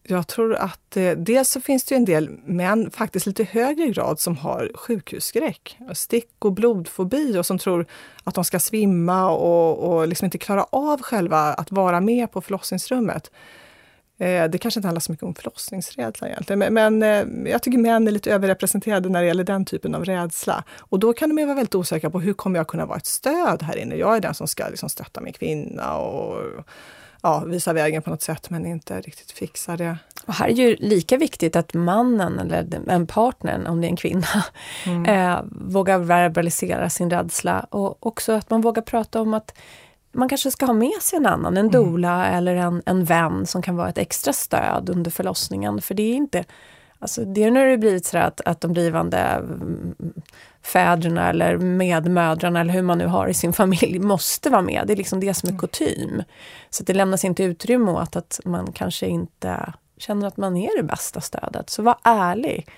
[0.07, 4.21] Jag tror att eh, dels så finns det en del män, faktiskt lite högre grad,
[4.21, 5.79] som har sjukhusskräck.
[5.95, 7.87] Stick och blodfobi och som tror
[8.25, 12.41] att de ska svimma och, och liksom inte klara av själva att vara med på
[12.41, 13.31] förlossningsrummet.
[14.19, 17.79] Eh, det kanske inte handlar så mycket om förlossningsrädsla egentligen, men, men eh, jag tycker
[17.79, 20.65] män är lite överrepresenterade när det gäller den typen av rädsla.
[20.79, 23.07] Och då kan de ju vara väldigt osäkra på hur kommer jag kunna vara ett
[23.07, 23.95] stöd här inne?
[23.95, 26.39] Jag är den som ska liksom stötta min kvinna och
[27.25, 29.97] ja, visa vägen på något sätt men inte riktigt fixa det.
[30.27, 33.97] Och här är ju lika viktigt att mannen eller en partner, om det är en
[33.97, 34.27] kvinna,
[34.87, 35.07] mm.
[35.07, 39.55] eh, vågar verbalisera sin rädsla och också att man vågar prata om att
[40.13, 42.39] man kanske ska ha med sig en annan, en dola mm.
[42.39, 45.83] eller en, en vän som kan vara ett extra stöd under förlossningen.
[45.83, 46.45] För det är inte
[46.99, 49.95] Alltså det är när det blivit så att, att de blivande mm,
[50.65, 54.85] fäderna eller medmödrarna eller hur man nu har i sin familj måste vara med.
[54.87, 55.61] Det är liksom det som är mm.
[55.61, 56.23] kutym.
[56.71, 60.83] Så det lämnas inte utrymme åt att man kanske inte känner att man är det
[60.83, 61.71] bästa stödet.
[61.71, 62.69] Så var ärlig.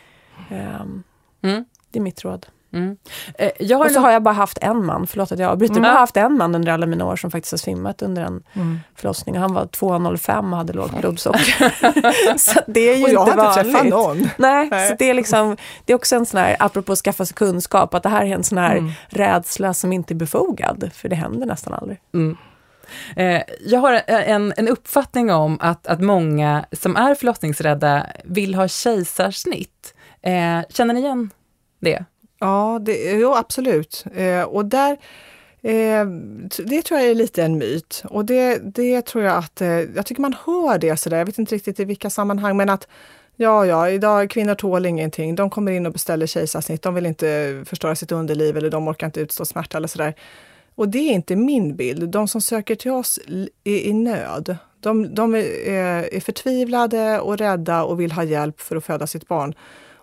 [0.51, 1.03] Um,
[1.43, 1.65] mm.
[1.91, 2.47] Det är mitt råd.
[2.73, 2.97] Mm.
[3.35, 5.85] Eh, jag och så har jag bara haft en man, förlåt att jag avbryter, mm.
[5.85, 8.43] jag har haft en man under alla mina år som faktiskt har svimmat under en
[8.53, 8.81] mm.
[8.95, 9.37] förlossning.
[9.37, 12.39] Han var 2,05 och hade lågt blodsocker.
[12.39, 14.29] så det är ju och jag inte har inte träffat någon.
[14.37, 17.27] Nej, Nej, Så det är liksom, det är också en sån här, apropå att skaffa
[17.27, 18.93] sig kunskap, att det här är en sån här mm.
[19.09, 22.01] rädsla som inte är befogad, för det händer nästan aldrig.
[22.15, 22.37] Mm.
[23.17, 28.69] Eh, jag har en, en uppfattning om att, att många som är förlossningsrädda vill ha
[28.69, 29.95] kejsarsnitt.
[30.23, 31.31] Eh, känner ni igen
[31.81, 32.05] det?
[32.39, 34.05] Ja, det, jo absolut.
[34.15, 34.93] Eh, och där,
[35.63, 36.07] eh,
[36.65, 38.03] det tror jag är lite en myt.
[38.11, 41.39] Och det, det tror jag att, eh, jag tycker man hör det sådär, jag vet
[41.39, 42.89] inte riktigt i vilka sammanhang, men att
[43.39, 45.35] Ja, ja, idag kvinnor tål ingenting.
[45.35, 46.83] De kommer in och beställer kejsarsnitt.
[46.83, 50.15] De vill inte förstöra sitt underliv eller de orkar inte utstå smärta eller sådär.
[50.75, 52.09] Och det är inte min bild.
[52.09, 53.19] De som söker till oss
[53.65, 54.57] är i nöd.
[54.81, 55.41] De, de är,
[56.15, 59.55] är förtvivlade och rädda och vill ha hjälp för att föda sitt barn.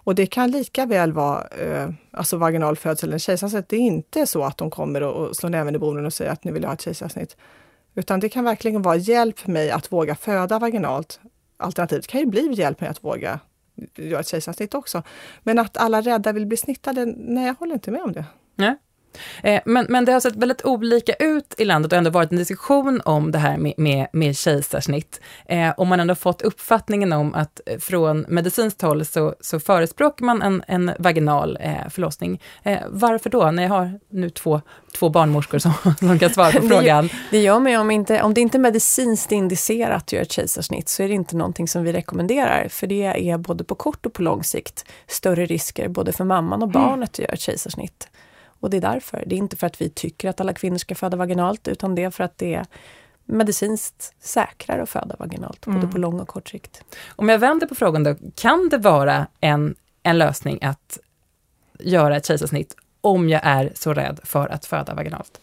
[0.03, 3.69] Och det kan lika väl vara eh, alltså vaginal födsel eller kejsarsnitt.
[3.69, 6.31] Det är inte så att de kommer och, och slår näven i bordet och säger
[6.31, 7.37] att nu vill jag ha ett kejsarsnitt.
[7.95, 11.19] Utan det kan verkligen vara hjälp mig att våga föda vaginalt.
[11.57, 13.39] alternativt kan ju bli hjälp mig att våga
[13.95, 15.03] göra ett kejsarsnitt också.
[15.43, 18.25] Men att alla rädda vill bli snittade, nej jag håller inte med om det.
[18.55, 18.75] Nej.
[19.43, 22.37] Eh, men, men det har sett väldigt olika ut i landet och ändå varit en
[22.37, 25.21] diskussion om det här med, med, med kejsarsnitt.
[25.45, 29.59] Eh, och man har ändå fått uppfattningen om att eh, från medicinskt håll så, så
[29.59, 32.41] förespråkar man en, en vaginal eh, förlossning.
[32.63, 34.61] Eh, varför då, när jag har nu två,
[34.93, 37.07] två barnmorskor som, som kan svara på frågan?
[37.07, 40.31] Det, det gör mig om, inte, om det inte är medicinskt indicerat att göra ett
[40.31, 42.67] kejsarsnitt så är det inte någonting som vi rekommenderar.
[42.69, 46.63] För det är både på kort och på lång sikt större risker både för mamman
[46.63, 46.87] och mm.
[46.87, 48.07] barnet att göra ett kejsarsnitt.
[48.63, 49.23] Och det är därför.
[49.27, 52.03] Det är inte för att vi tycker att alla kvinnor ska föda vaginalt, utan det
[52.03, 52.65] är för att det är
[53.25, 55.79] medicinskt säkrare att föda vaginalt, mm.
[55.79, 56.83] både på lång och kort sikt.
[57.07, 60.99] Om jag vänder på frågan då, kan det vara en, en lösning att
[61.79, 65.39] göra ett kejsarsnitt om jag är så rädd för att föda vaginalt?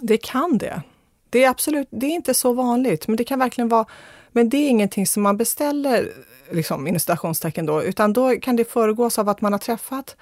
[0.00, 0.82] Det kan det.
[1.30, 3.86] Det är absolut, det är inte så vanligt, men det kan verkligen vara,
[4.32, 6.12] men det är ingenting som man beställer,
[6.50, 10.16] liksom, inom citationstecken då, utan då kan det föregås av att man har träffat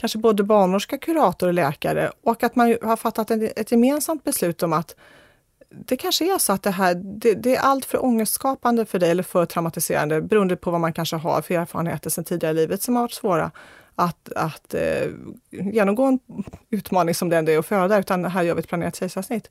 [0.00, 4.72] kanske både barnmorska, kurator och läkare och att man har fattat ett gemensamt beslut om
[4.72, 4.96] att
[5.70, 9.10] det kanske är så att det här det, det, är allt för ångestskapande för dig
[9.10, 12.82] eller för traumatiserande beroende på vad man kanske har för erfarenheter sedan tidigare i livet
[12.82, 13.50] som har varit svåra
[13.94, 15.06] att, att eh,
[15.50, 16.18] genomgå en
[16.70, 19.50] utmaning som den det är att föda, utan här gör vi ett planerat kejsarsnitt.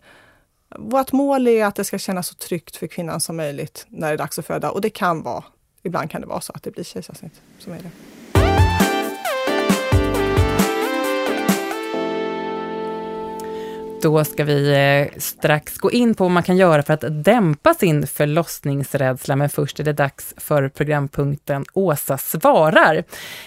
[0.78, 4.14] Vårt mål är att det ska kännas så tryggt för kvinnan som möjligt när det
[4.14, 5.44] är dags att föda och det kan vara,
[5.84, 8.18] ibland kan det vara så att det blir kejsarsnitt som är det.
[14.02, 17.74] Då ska vi eh, strax gå in på vad man kan göra för att dämpa
[17.74, 19.36] sin förlossningsrädsla.
[19.36, 23.04] Men först är det dags för programpunkten Åsa svarar.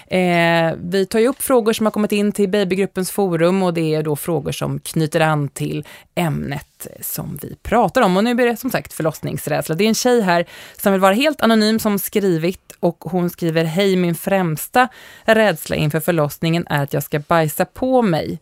[0.07, 3.95] Eh, vi tar ju upp frågor som har kommit in till Babygruppens forum och det
[3.95, 8.17] är då frågor som knyter an till ämnet som vi pratar om.
[8.17, 9.75] Och nu blir det som sagt förlossningsrädsla.
[9.75, 10.45] Det är en tjej här
[10.77, 14.87] som vill vara helt anonym som skrivit och hon skriver Hej, min främsta
[15.23, 18.39] rädsla inför förlossningen är att jag ska bajsa på mig.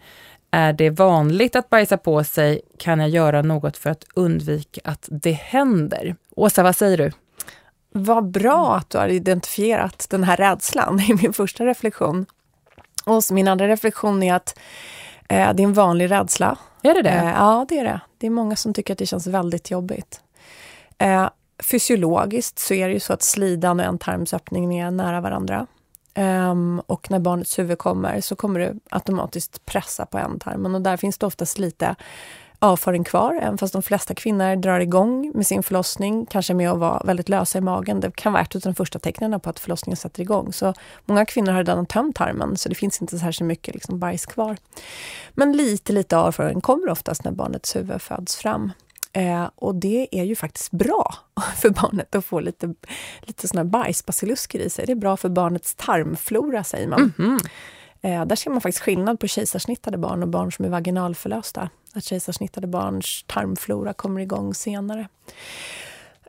[0.51, 2.61] Är det vanligt att bajsa på sig?
[2.77, 6.15] Kan jag göra något för att undvika att det händer?
[6.35, 7.11] Åsa, vad säger du?
[7.91, 12.25] Vad bra att du har identifierat den här rädslan i min första reflektion.
[13.05, 14.59] Och min andra reflektion är att
[15.29, 16.57] eh, det är en vanlig rädsla.
[16.83, 17.09] Är det det?
[17.09, 18.01] Eh, ja, det är det.
[18.17, 20.21] Det är många som tycker att det känns väldigt jobbigt.
[20.97, 21.29] Eh,
[21.63, 25.67] fysiologiskt så är det ju så att slidan och ändtarmsöppningen är nära varandra.
[26.15, 30.97] Um, och när barnets huvud kommer så kommer det automatiskt pressa på ändtarmen och där
[30.97, 31.95] finns det oftast lite
[32.63, 36.80] avföring kvar, även fast de flesta kvinnor drar igång med sin förlossning, kanske med att
[36.80, 38.00] vara väldigt lösa i magen.
[38.00, 40.54] Det kan vara ett av de första tecknen på att förlossningen sätter igång.
[40.54, 40.74] Så
[41.06, 44.58] många kvinnor har redan tömt tarmen, så det finns inte särskilt mycket liksom bajs kvar.
[45.34, 48.71] Men lite, lite avföring kommer oftast när barnets huvud föds fram.
[49.13, 51.15] Eh, och det är ju faktiskt bra
[51.62, 52.74] för barnet att få lite,
[53.21, 54.86] lite såna bajsbasilusker i sig.
[54.86, 57.13] Det är bra för barnets tarmflora, säger man.
[57.19, 57.50] Mm -hmm.
[58.02, 61.69] eh, där ser man faktiskt skillnad på kejsarsnittade barn och barn som är vaginalförlösta.
[61.93, 65.08] Att kejsarsnittade barns tarmflora kommer igång senare.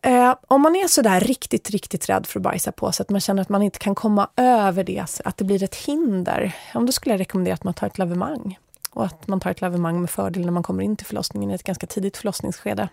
[0.03, 3.21] Eh, om man är sådär riktigt, riktigt rädd för att bajsa på sig, att man
[3.21, 6.93] känner att man inte kan komma över det, att det blir ett hinder, ja, då
[6.93, 8.59] skulle jag rekommendera att man tar ett lavemang
[8.93, 11.55] och att man tar ett lavemang med fördel när man kommer in till förlossningen i
[11.55, 12.89] ett ganska tidigt förlossningsskede.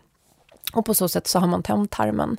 [0.73, 2.37] Och på så sätt så har man tömt tarmen.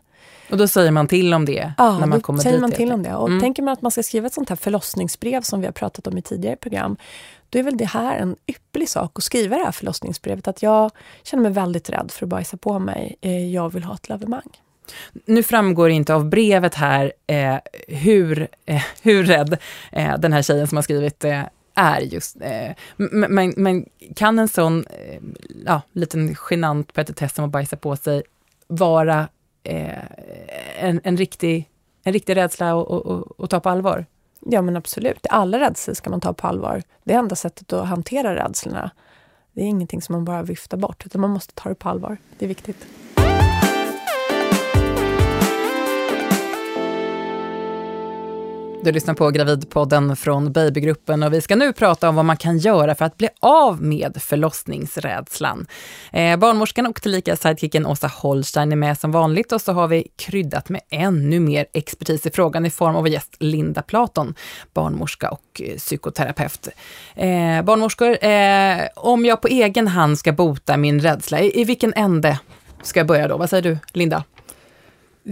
[0.51, 2.43] Och då säger man till om det ja, när man kommer dit?
[2.43, 3.15] säger man till om det.
[3.15, 3.41] Och mm.
[3.41, 6.19] tänker man att man ska skriva ett sånt här förlossningsbrev som vi har pratat om
[6.19, 6.97] i tidigare program,
[7.51, 10.49] då är väl det här en ypperlig sak att skriva det här förlossningsbrevet.
[10.49, 10.91] Att jag
[11.23, 13.17] känner mig väldigt rädd för att bajsa på mig.
[13.21, 14.61] Eh, jag vill ha ett lavemang.
[15.25, 17.57] Nu framgår inte av brevet här eh,
[17.89, 19.59] hur, eh, hur rädd
[19.93, 21.43] eh, den här tjejen som har skrivit eh,
[21.75, 22.37] är just...
[22.41, 25.21] Eh, men, men, kan en sån eh,
[25.67, 28.23] ja, liten genant petitess som att bajsa på sig
[28.67, 29.29] vara
[29.63, 30.05] eh,
[30.79, 31.71] en, en, riktig,
[32.05, 32.81] en riktig rädsla
[33.39, 34.07] att ta på allvar?
[34.41, 35.27] Ja men absolut.
[35.31, 36.83] Alla rädslor ska man ta på allvar.
[37.05, 38.91] Det är enda sättet att hantera rädslorna.
[39.53, 42.17] Det är ingenting som man bara viftar bort, utan man måste ta det på allvar.
[42.39, 42.87] Det är viktigt.
[48.83, 52.59] Du lyssnar på Gravidpodden från Babygruppen och vi ska nu prata om vad man kan
[52.59, 55.67] göra för att bli av med förlossningsrädslan.
[56.13, 60.07] Eh, barnmorskan och tillika sidekicken Åsa Holstein är med som vanligt och så har vi
[60.17, 64.35] kryddat med ännu mer expertis i frågan i form av gäst Linda Platon,
[64.75, 66.69] barnmorska och eh, psykoterapeut.
[67.15, 71.93] Eh, barnmorskor, eh, om jag på egen hand ska bota min rädsla, i, i vilken
[71.95, 72.39] ände
[72.83, 73.37] ska jag börja då?
[73.37, 74.25] Vad säger du, Linda?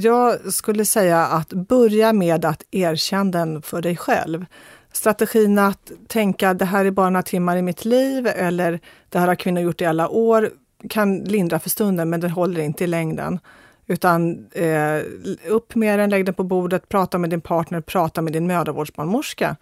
[0.00, 4.46] Jag skulle säga att börja med att erkänna den för dig själv.
[4.92, 9.26] Strategin att tänka det här är bara några timmar i mitt liv eller det här
[9.26, 10.50] har kvinnor gjort i alla år
[10.88, 13.38] kan lindra för stunden men det håller inte i längden.
[13.86, 15.00] Utan eh,
[15.48, 19.56] upp med den, lägg den på bordet, prata med din partner, prata med din mödravårdsbarnmorska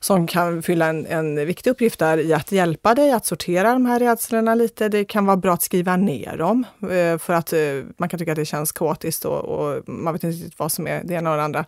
[0.00, 3.86] som kan fylla en, en viktig uppgift där i att hjälpa dig att sortera de
[3.86, 4.88] här rädslorna lite.
[4.88, 7.60] Det kan vara bra att skriva ner dem eh, för att eh,
[7.96, 10.86] man kan tycka att det känns kaotiskt och, och man vet inte riktigt vad som
[10.86, 11.64] är det ena och det andra.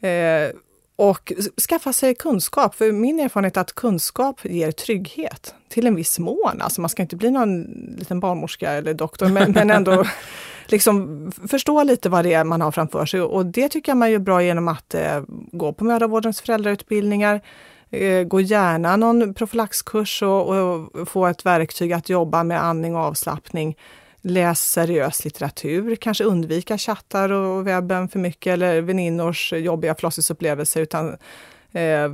[0.00, 0.50] Eh,
[0.96, 1.32] och
[1.68, 6.60] skaffa sig kunskap, för min erfarenhet är att kunskap ger trygghet till en viss mån.
[6.60, 7.62] Alltså man ska inte bli någon
[7.98, 10.04] liten barnmorska eller doktor, men, men ändå
[10.72, 13.20] liksom förstå lite vad det är man har framför sig.
[13.20, 17.40] Och det tycker jag man gör bra genom att eh, gå på mödravårdens föräldrautbildningar,
[17.90, 23.02] eh, gå gärna någon profylaxkurs och, och, få ett verktyg att jobba med andning och
[23.02, 23.76] avslappning.
[24.20, 31.16] Läs seriös litteratur, kanske undvika chattar och webben för mycket eller väninnors jobbiga förlossningsupplevelser utan
[31.72, 32.12] eh,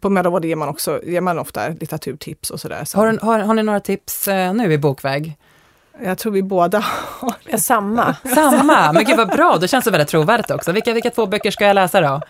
[0.00, 2.84] på mödravård ger man, också, ger man ofta litteraturtips och sådär.
[2.84, 2.98] Så.
[2.98, 5.36] Har, har, har ni några tips eh, nu i bokväg?
[6.02, 6.78] Jag tror vi båda
[7.20, 8.16] har ja, samma.
[8.34, 10.72] samma, men gud vad bra, det känns så väldigt trovärdigt också.
[10.72, 12.20] Vilka, vilka två böcker ska jag läsa då?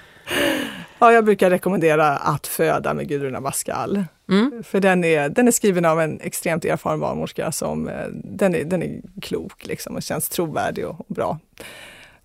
[0.98, 4.04] Ja, jag brukar rekommendera Att föda med Gudrun Abascal.
[4.28, 4.62] Mm.
[4.66, 8.64] För den är, den är skriven av en extremt erfaren barnmorska som eh, den är,
[8.64, 11.38] den är klok liksom och känns trovärdig och, och bra.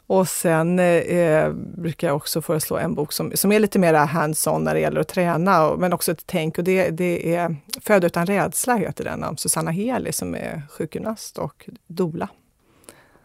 [0.09, 4.63] Och sen eh, brukar jag också föreslå en bok som, som är lite mer hands-on
[4.63, 6.57] när det gäller att träna, men också ett tänk.
[6.57, 11.37] Och det, det är Föda utan rädsla heter den, av Susanna Heli som är sjukgymnast
[11.37, 12.29] och dola.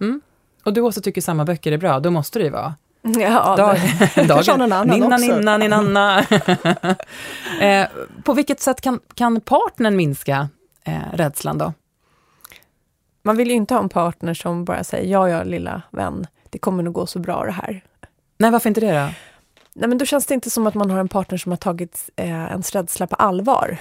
[0.00, 0.20] Mm.
[0.64, 2.74] Och du också tycker samma böcker är bra, då måste det ju vara.
[3.02, 3.78] Ja, Dag,
[4.28, 4.58] dagen.
[4.58, 5.26] någon annan ninna, också.
[5.26, 6.20] ninna, ninna.
[7.60, 7.88] eh,
[8.24, 10.48] på vilket sätt kan, kan partnern minska
[10.84, 11.72] eh, rädslan då?
[13.22, 16.58] Man vill ju inte ha en partner som bara säger ja, ja, lilla vän, det
[16.58, 17.84] kommer nog gå så bra det här.
[18.38, 19.08] Nej, varför inte det då?
[19.72, 22.10] Nej, men då känns det inte som att man har en partner som har tagit
[22.16, 23.78] eh, ens rädsla på allvar.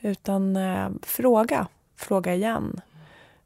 [0.00, 2.80] Utan eh, fråga, fråga igen.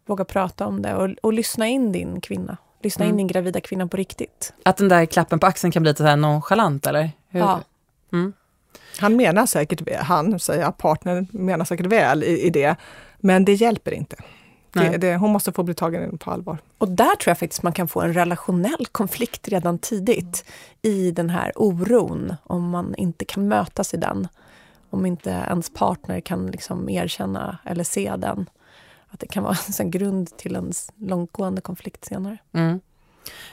[0.06, 2.56] Våga prata om det och, och lyssna in din kvinna.
[2.82, 3.12] Lyssna mm.
[3.12, 4.52] in din gravida kvinna på riktigt.
[4.62, 7.10] Att den där klappen på axeln kan bli lite så här nonchalant eller?
[7.28, 7.40] Hur?
[7.40, 7.60] Ja.
[8.12, 8.32] Mm.
[9.00, 12.76] Han menar säkert, han säger partnern menar säkert väl i, i det,
[13.18, 14.16] men det hjälper inte.
[14.72, 16.58] Det, det, hon måste få bli tagen på allvar.
[16.78, 20.44] Och där tror jag faktiskt man kan få en relationell konflikt redan tidigt
[20.82, 24.28] i den här oron, om man inte kan mötas i den.
[24.90, 28.50] Om inte ens partner kan liksom erkänna eller se den.
[29.08, 32.38] Att det kan vara en grund till en långtgående konflikt senare.
[32.52, 32.80] Mm.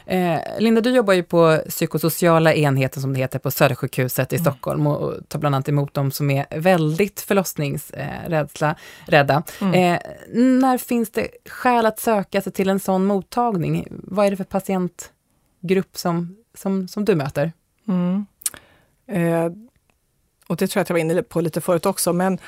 [0.05, 4.43] Eh, Linda, du jobbar ju på psykosociala enheten som det heter på Södersjukhuset i mm.
[4.43, 9.43] Stockholm och, tar bland annat emot de som är väldigt förlossningsrädda.
[9.61, 9.73] Eh, mm.
[9.73, 9.99] eh,
[10.33, 13.87] när finns det skäl att söka sig till en sån mottagning?
[13.89, 17.53] Vad är det för patientgrupp som, som, som du möter?
[17.87, 18.25] Mm.
[19.07, 19.51] Eh,
[20.47, 22.39] och det tror jag att jag var inne på lite förut också, men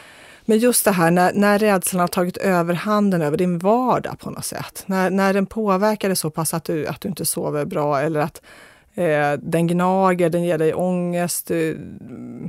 [0.49, 4.45] men just det här när, när rädslan har tagit överhanden över din vardag på något
[4.45, 4.83] sätt.
[4.85, 8.19] När, när den påverkar dig så pass att du, att du inte sover bra eller
[8.19, 8.41] att
[8.95, 11.77] eh, den gnager, den ger dig ångest, du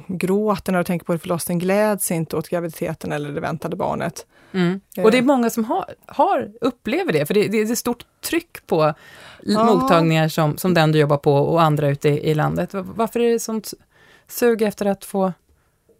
[0.08, 4.26] gråter när du tänker på en förlossning, gläds inte åt graviditeten eller det väntade barnet.
[4.52, 4.80] Mm.
[5.04, 8.04] Och det är många som har, har upplever det, för det, det är ett stort
[8.20, 8.94] tryck på
[9.42, 9.64] ja.
[9.64, 12.70] mottagningar som, som den du jobbar på och andra ute i, i landet.
[12.72, 13.74] Varför är det sånt
[14.28, 15.32] sug efter att få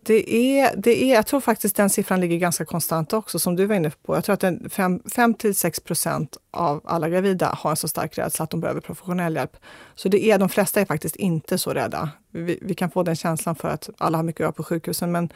[0.09, 3.66] det är, det är, jag tror faktiskt den siffran ligger ganska konstant också, som du
[3.66, 4.14] var inne på.
[4.14, 8.61] Jag tror att 5-6 procent av alla gravida har en så stark rädsla att de
[8.61, 9.57] behöver professionell hjälp.
[9.94, 12.11] Så det är, de flesta är faktiskt inte så rädda.
[12.31, 15.12] Vi, vi kan få den känslan för att alla har mycket att göra på sjukhusen,
[15.12, 15.33] men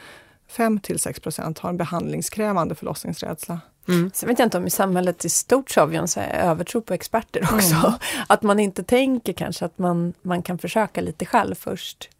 [0.50, 3.60] 5-6 procent har en behandlingskrävande förlossningsrädsla.
[3.88, 4.10] Mm.
[4.14, 6.94] Sen vet jag inte om i samhället i stort så har vi en övertro på
[6.94, 7.74] experter också.
[7.74, 7.92] Mm.
[8.26, 12.10] Att man inte tänker kanske att man, man kan försöka lite själv först.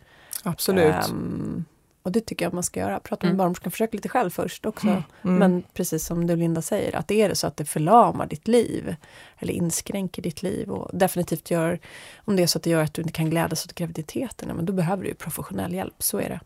[0.45, 1.11] Absolut.
[1.11, 1.65] Um,
[2.03, 3.01] och det tycker jag man ska göra.
[3.01, 3.38] Prata med mm.
[3.38, 4.87] barnmorskan, försök lite själv först också.
[4.87, 5.03] Mm.
[5.23, 5.38] Mm.
[5.38, 8.97] Men precis som du Linda säger, att är det så att det förlamar ditt liv
[9.38, 11.79] eller inskränker ditt liv och definitivt gör,
[12.25, 14.67] om det är så att det gör att du inte kan glädjas åt graviditeten, men
[14.67, 16.41] då behöver du professionell hjälp, så är det.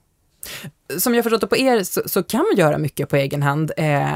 [0.99, 3.73] Som jag förstått det på er så, så, kan man göra mycket på egen hand
[3.77, 4.07] eh,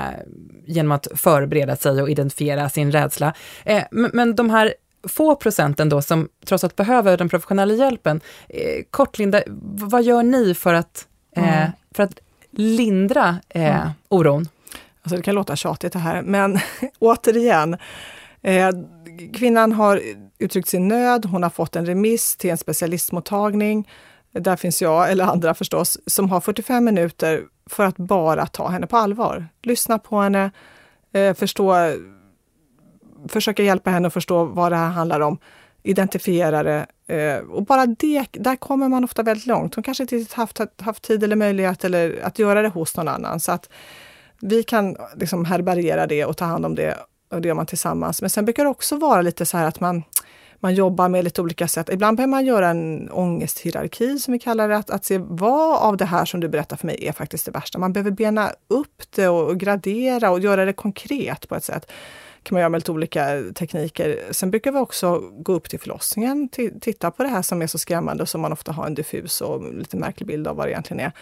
[0.66, 3.35] genom att förbereda sig och identifiera sin rädsla.
[3.64, 4.74] Eh, men, men de här
[5.09, 8.20] få procenten då som trots allt behöver den professionella hjälpen.
[8.48, 9.42] Eh, kort Linda,
[9.74, 12.18] vad gör ni för att Eh, för att
[12.50, 14.48] lindra eh, oron.
[15.02, 16.58] Alltså det kan låta tjatigt det här, men
[16.98, 17.76] återigen,
[18.42, 18.70] eh,
[19.34, 20.00] kvinnan har
[20.38, 23.88] uttryckt sin nöd, hon har fått en remiss till en specialistmottagning.
[24.32, 28.86] Där finns jag, eller andra förstås, som har 45 minuter för att bara ta henne
[28.86, 29.48] på allvar.
[29.62, 30.50] Lyssna på henne,
[31.12, 31.74] eh, förstå,
[33.28, 35.38] försöka hjälpa henne att förstå vad det här handlar om
[35.82, 36.86] identifiera det.
[37.06, 39.74] Eh, och bara det, där kommer man ofta väldigt långt.
[39.74, 43.40] Hon kanske inte haft, haft tid eller möjlighet eller att göra det hos någon annan.
[43.40, 43.68] Så att
[44.40, 46.96] vi kan liksom härbärgera det och ta hand om det
[47.30, 48.20] och det gör man tillsammans.
[48.20, 50.02] Men sen brukar det också vara lite så här att man,
[50.60, 51.88] man jobbar med lite olika sätt.
[51.92, 55.96] Ibland behöver man göra en ångesthierarki som vi kallar det, att, att se vad av
[55.96, 57.78] det här som du berättar för mig är faktiskt det värsta.
[57.78, 61.90] Man behöver bena upp det och, och gradera och göra det konkret på ett sätt
[62.42, 64.18] kan man göra med lite olika tekniker.
[64.30, 66.48] Sen brukar vi också gå upp till förlossningen,
[66.80, 69.40] titta på det här som är så skrämmande och som man ofta har en diffus
[69.40, 71.12] och lite märklig bild av vad det egentligen är.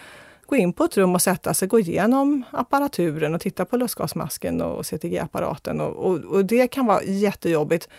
[0.45, 4.61] Gå in på ett rum och sätta sig, gå igenom apparaturen och titta på lustgasmasken
[4.61, 5.81] och CTG-apparaten.
[5.81, 7.89] Och, och, och det kan vara jättejobbigt.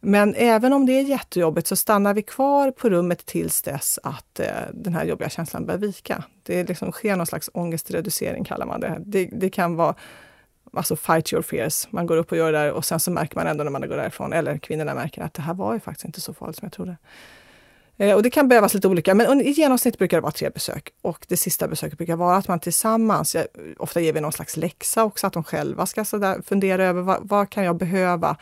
[0.00, 4.40] Men även om det är jättejobbigt så stannar vi kvar på rummet tills dess att
[4.40, 6.24] eh, den här jobbiga känslan börjar vika.
[6.42, 9.02] Det liksom sker någon slags ångestreducering kallar man det.
[9.06, 9.94] Det, det kan vara
[10.72, 11.88] alltså fight your fears.
[11.90, 13.80] Man går upp och gör det där och sen så märker man ändå när man
[13.80, 16.66] går därifrån, eller kvinnorna märker att det här var ju faktiskt inte så farligt som
[16.66, 16.96] jag trodde.
[17.96, 20.90] Eh, och det kan behövas lite olika, men i genomsnitt brukar det vara tre besök.
[21.02, 23.36] Och det sista besöket brukar vara att man tillsammans,
[23.76, 27.02] ofta ger vi någon slags läxa också, att de själva ska så där fundera över
[27.02, 28.36] vad, vad kan jag behöva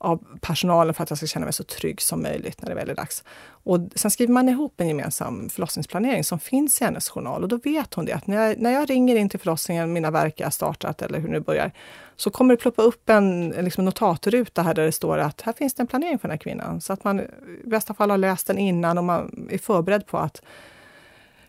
[0.00, 2.90] av personalen för att jag ska känna mig så trygg som möjligt när det väl
[2.90, 3.24] är dags.
[3.42, 7.56] Och sen skriver man ihop en gemensam förlossningsplanering som finns i hennes journal och då
[7.56, 10.50] vet hon det att när jag, när jag ringer in till förlossningen, mina verkar har
[10.50, 11.72] startat eller hur det börjar,
[12.16, 15.74] så kommer det ploppa upp en liksom notatruta här där det står att här finns
[15.74, 16.80] det en planering för den här kvinnan.
[16.80, 17.28] Så att man i
[17.64, 20.42] bästa fall har läst den innan och man är förberedd på att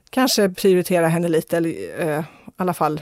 [0.09, 2.23] kanske prioritera henne lite eller eh, i
[2.55, 3.01] alla fall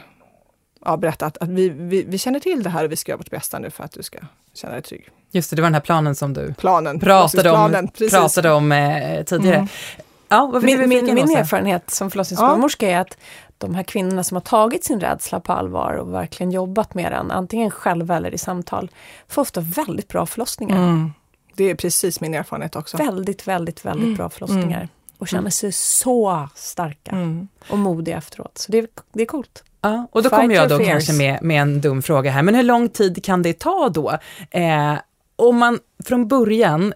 [0.86, 3.18] ja, berätta att, att vi, vi, vi, känner till det här och vi ska göra
[3.18, 4.20] vårt bästa nu för att du ska
[4.54, 5.10] känna dig trygg.
[5.32, 9.24] Just det, det var den här planen som du planen, pratade om, pratade om eh,
[9.24, 9.56] tidigare.
[9.56, 9.68] Mm.
[10.30, 12.98] Ja, min, min, min erfarenhet som förlossningsbarnmorska ja.
[12.98, 13.18] är att
[13.58, 17.32] de här kvinnorna som har tagit sin rädsla på allvar och verkligen jobbat med den,
[17.32, 18.92] antingen själva eller i samtal,
[19.28, 20.78] får ofta väldigt bra förlossningar.
[20.78, 21.14] Mm.
[21.56, 22.98] Det är precis min erfarenhet också.
[22.98, 24.18] Väldigt, väldigt, väldigt mm.
[24.18, 24.78] bra förlossningar.
[24.78, 24.88] Mm.
[25.18, 27.48] Och känner sig så starka mm.
[27.70, 28.58] och modiga efteråt.
[28.58, 29.64] Så det, det är coolt.
[29.82, 32.64] Ja, och då kommer jag då kanske med, med en dum fråga här, men hur
[32.64, 34.18] lång tid kan det ta då?
[34.52, 34.94] Eh,
[35.40, 36.94] om man från början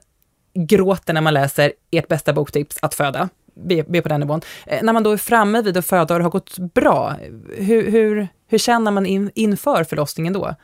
[0.54, 4.42] gråter när man läser ert bästa boktips, Att föda, be, be på den nivån.
[4.66, 7.14] Eh, när man då är framme vid att föda och det har gått bra,
[7.58, 10.56] hur, hur, hur känner man in, inför förlossningen då?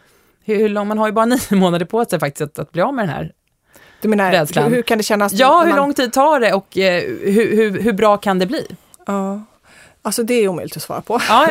[0.44, 2.82] Hur, hur lång, man har ju bara nio månader på sig faktiskt att, att bli
[2.82, 3.32] av med den här
[4.02, 4.74] du menar, rädslan.
[4.74, 5.34] Hur, kan det kännas?
[5.34, 5.78] Ja, hur man...
[5.78, 8.66] lång tid tar det och eh, hur, hur, hur bra kan det bli?
[9.06, 9.42] Ja.
[10.02, 11.22] Alltså det är omöjligt att svara på.
[11.30, 11.34] Ja,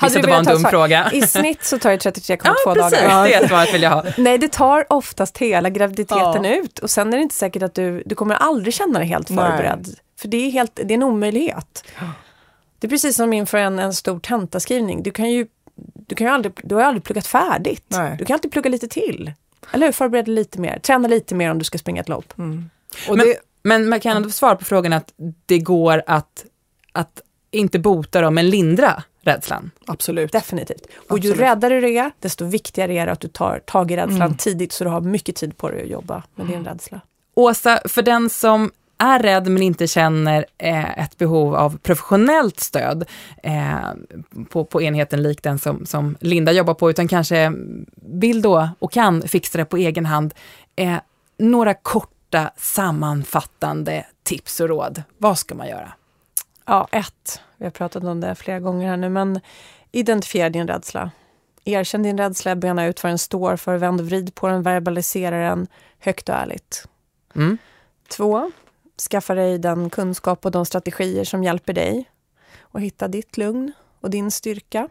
[0.00, 1.10] Hade det var en dum fråga.
[1.12, 3.28] I snitt så tar det 33,2 ja, dagar.
[3.28, 4.04] Ja, det svaret vill jag ha.
[4.18, 6.56] Nej, det tar oftast hela graviditeten ja.
[6.56, 9.28] ut och sen är det inte säkert att du, du kommer aldrig känna dig helt
[9.28, 9.84] förberedd.
[9.86, 9.96] Nej.
[10.20, 11.84] För det är, helt, det är en omöjlighet.
[12.78, 15.02] Det är precis som inför en, en stor tentaskrivning.
[15.02, 15.46] Du kan ju,
[16.06, 17.84] du kan ju aldrig, du har aldrig pluggat färdigt.
[17.88, 18.16] Nej.
[18.18, 19.32] Du kan alltid plugga lite till.
[19.72, 19.92] Eller hur?
[19.92, 20.78] Förbered lite mer.
[20.78, 22.38] Träna lite mer om du ska springa ett lopp.
[22.38, 22.70] Mm.
[23.08, 25.12] Men, det, men man kan ändå svara på frågan att
[25.46, 26.44] det går att,
[26.92, 27.20] att
[27.50, 29.70] inte bota dem, men lindra rädslan.
[29.86, 30.32] Absolut.
[30.32, 30.86] Definitivt.
[31.08, 31.36] Och Absolut.
[31.36, 34.36] ju räddare du är, desto viktigare är det att du tar tag i rädslan mm.
[34.36, 37.00] tidigt, så du har mycket tid på dig att jobba med din rädsla.
[37.34, 43.04] Åsa, för den som är rädd men inte känner eh, ett behov av professionellt stöd
[43.42, 43.78] eh,
[44.50, 47.52] på, på enheten lik den som, som Linda jobbar på, utan kanske
[47.94, 50.34] vill då och kan fixa det på egen hand.
[50.76, 50.96] Eh,
[51.38, 55.02] några korta sammanfattande tips och råd.
[55.18, 55.92] Vad ska man göra?
[56.66, 57.40] Ja, ett.
[57.56, 59.40] Vi har pratat om det flera gånger här nu, men
[59.92, 61.10] identifiera din rädsla.
[61.64, 65.48] Erkänn din rädsla, bena ut vad den står för, vänd och vrid på den, verbalisera
[65.48, 65.66] den
[65.98, 66.84] högt och ärligt.
[67.34, 67.58] Mm.
[68.08, 68.50] Två,
[69.10, 72.10] skaffa dig den kunskap och de strategier som hjälper dig
[72.72, 74.88] att hitta ditt lugn och din styrka.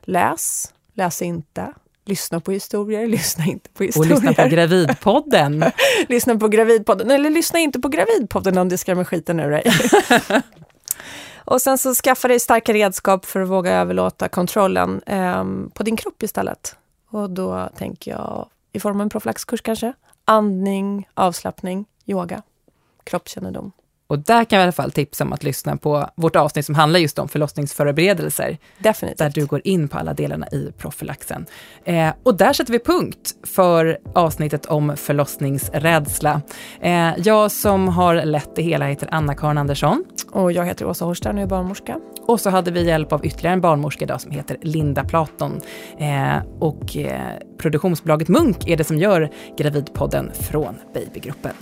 [0.00, 1.72] Läs, läs inte.
[2.04, 4.16] Lyssna på historier, lyssna inte på historier.
[4.16, 5.64] Och lyssna på Gravidpodden.
[6.08, 9.62] lyssna på Gravidpodden, eller lyssna inte på Gravidpodden om det skrämmer skiten ur dig.
[11.44, 15.96] Och sen så skaffa dig starka redskap för att våga överlåta kontrollen eh, på din
[15.96, 16.76] kropp istället.
[17.10, 19.92] Och då tänker jag i form av en profylaxkurs kanske.
[20.24, 22.42] Andning, avslappning, yoga,
[23.04, 23.72] kroppskännedom.
[24.12, 26.74] Och där kan jag i alla fall tipsa om att lyssna på vårt avsnitt som
[26.74, 28.58] handlar just om förlossningsförberedelser.
[28.78, 29.18] Definitivt.
[29.18, 31.46] Där du går in på alla delarna i profylaxen.
[31.84, 36.40] Eh, och där sätter vi punkt för avsnittet om förlossningsrädsla.
[36.80, 40.04] Eh, jag som har lett det hela heter Anna-Karin Andersson.
[40.32, 41.98] Och jag heter Åsa Horstern och är barnmorska.
[42.26, 45.60] Och så hade vi hjälp av ytterligare en barnmorska idag som heter Linda Platon.
[45.98, 47.20] Eh, och eh,
[47.58, 51.52] produktionsbolaget Munk är det som gör Gravidpodden från Babygruppen.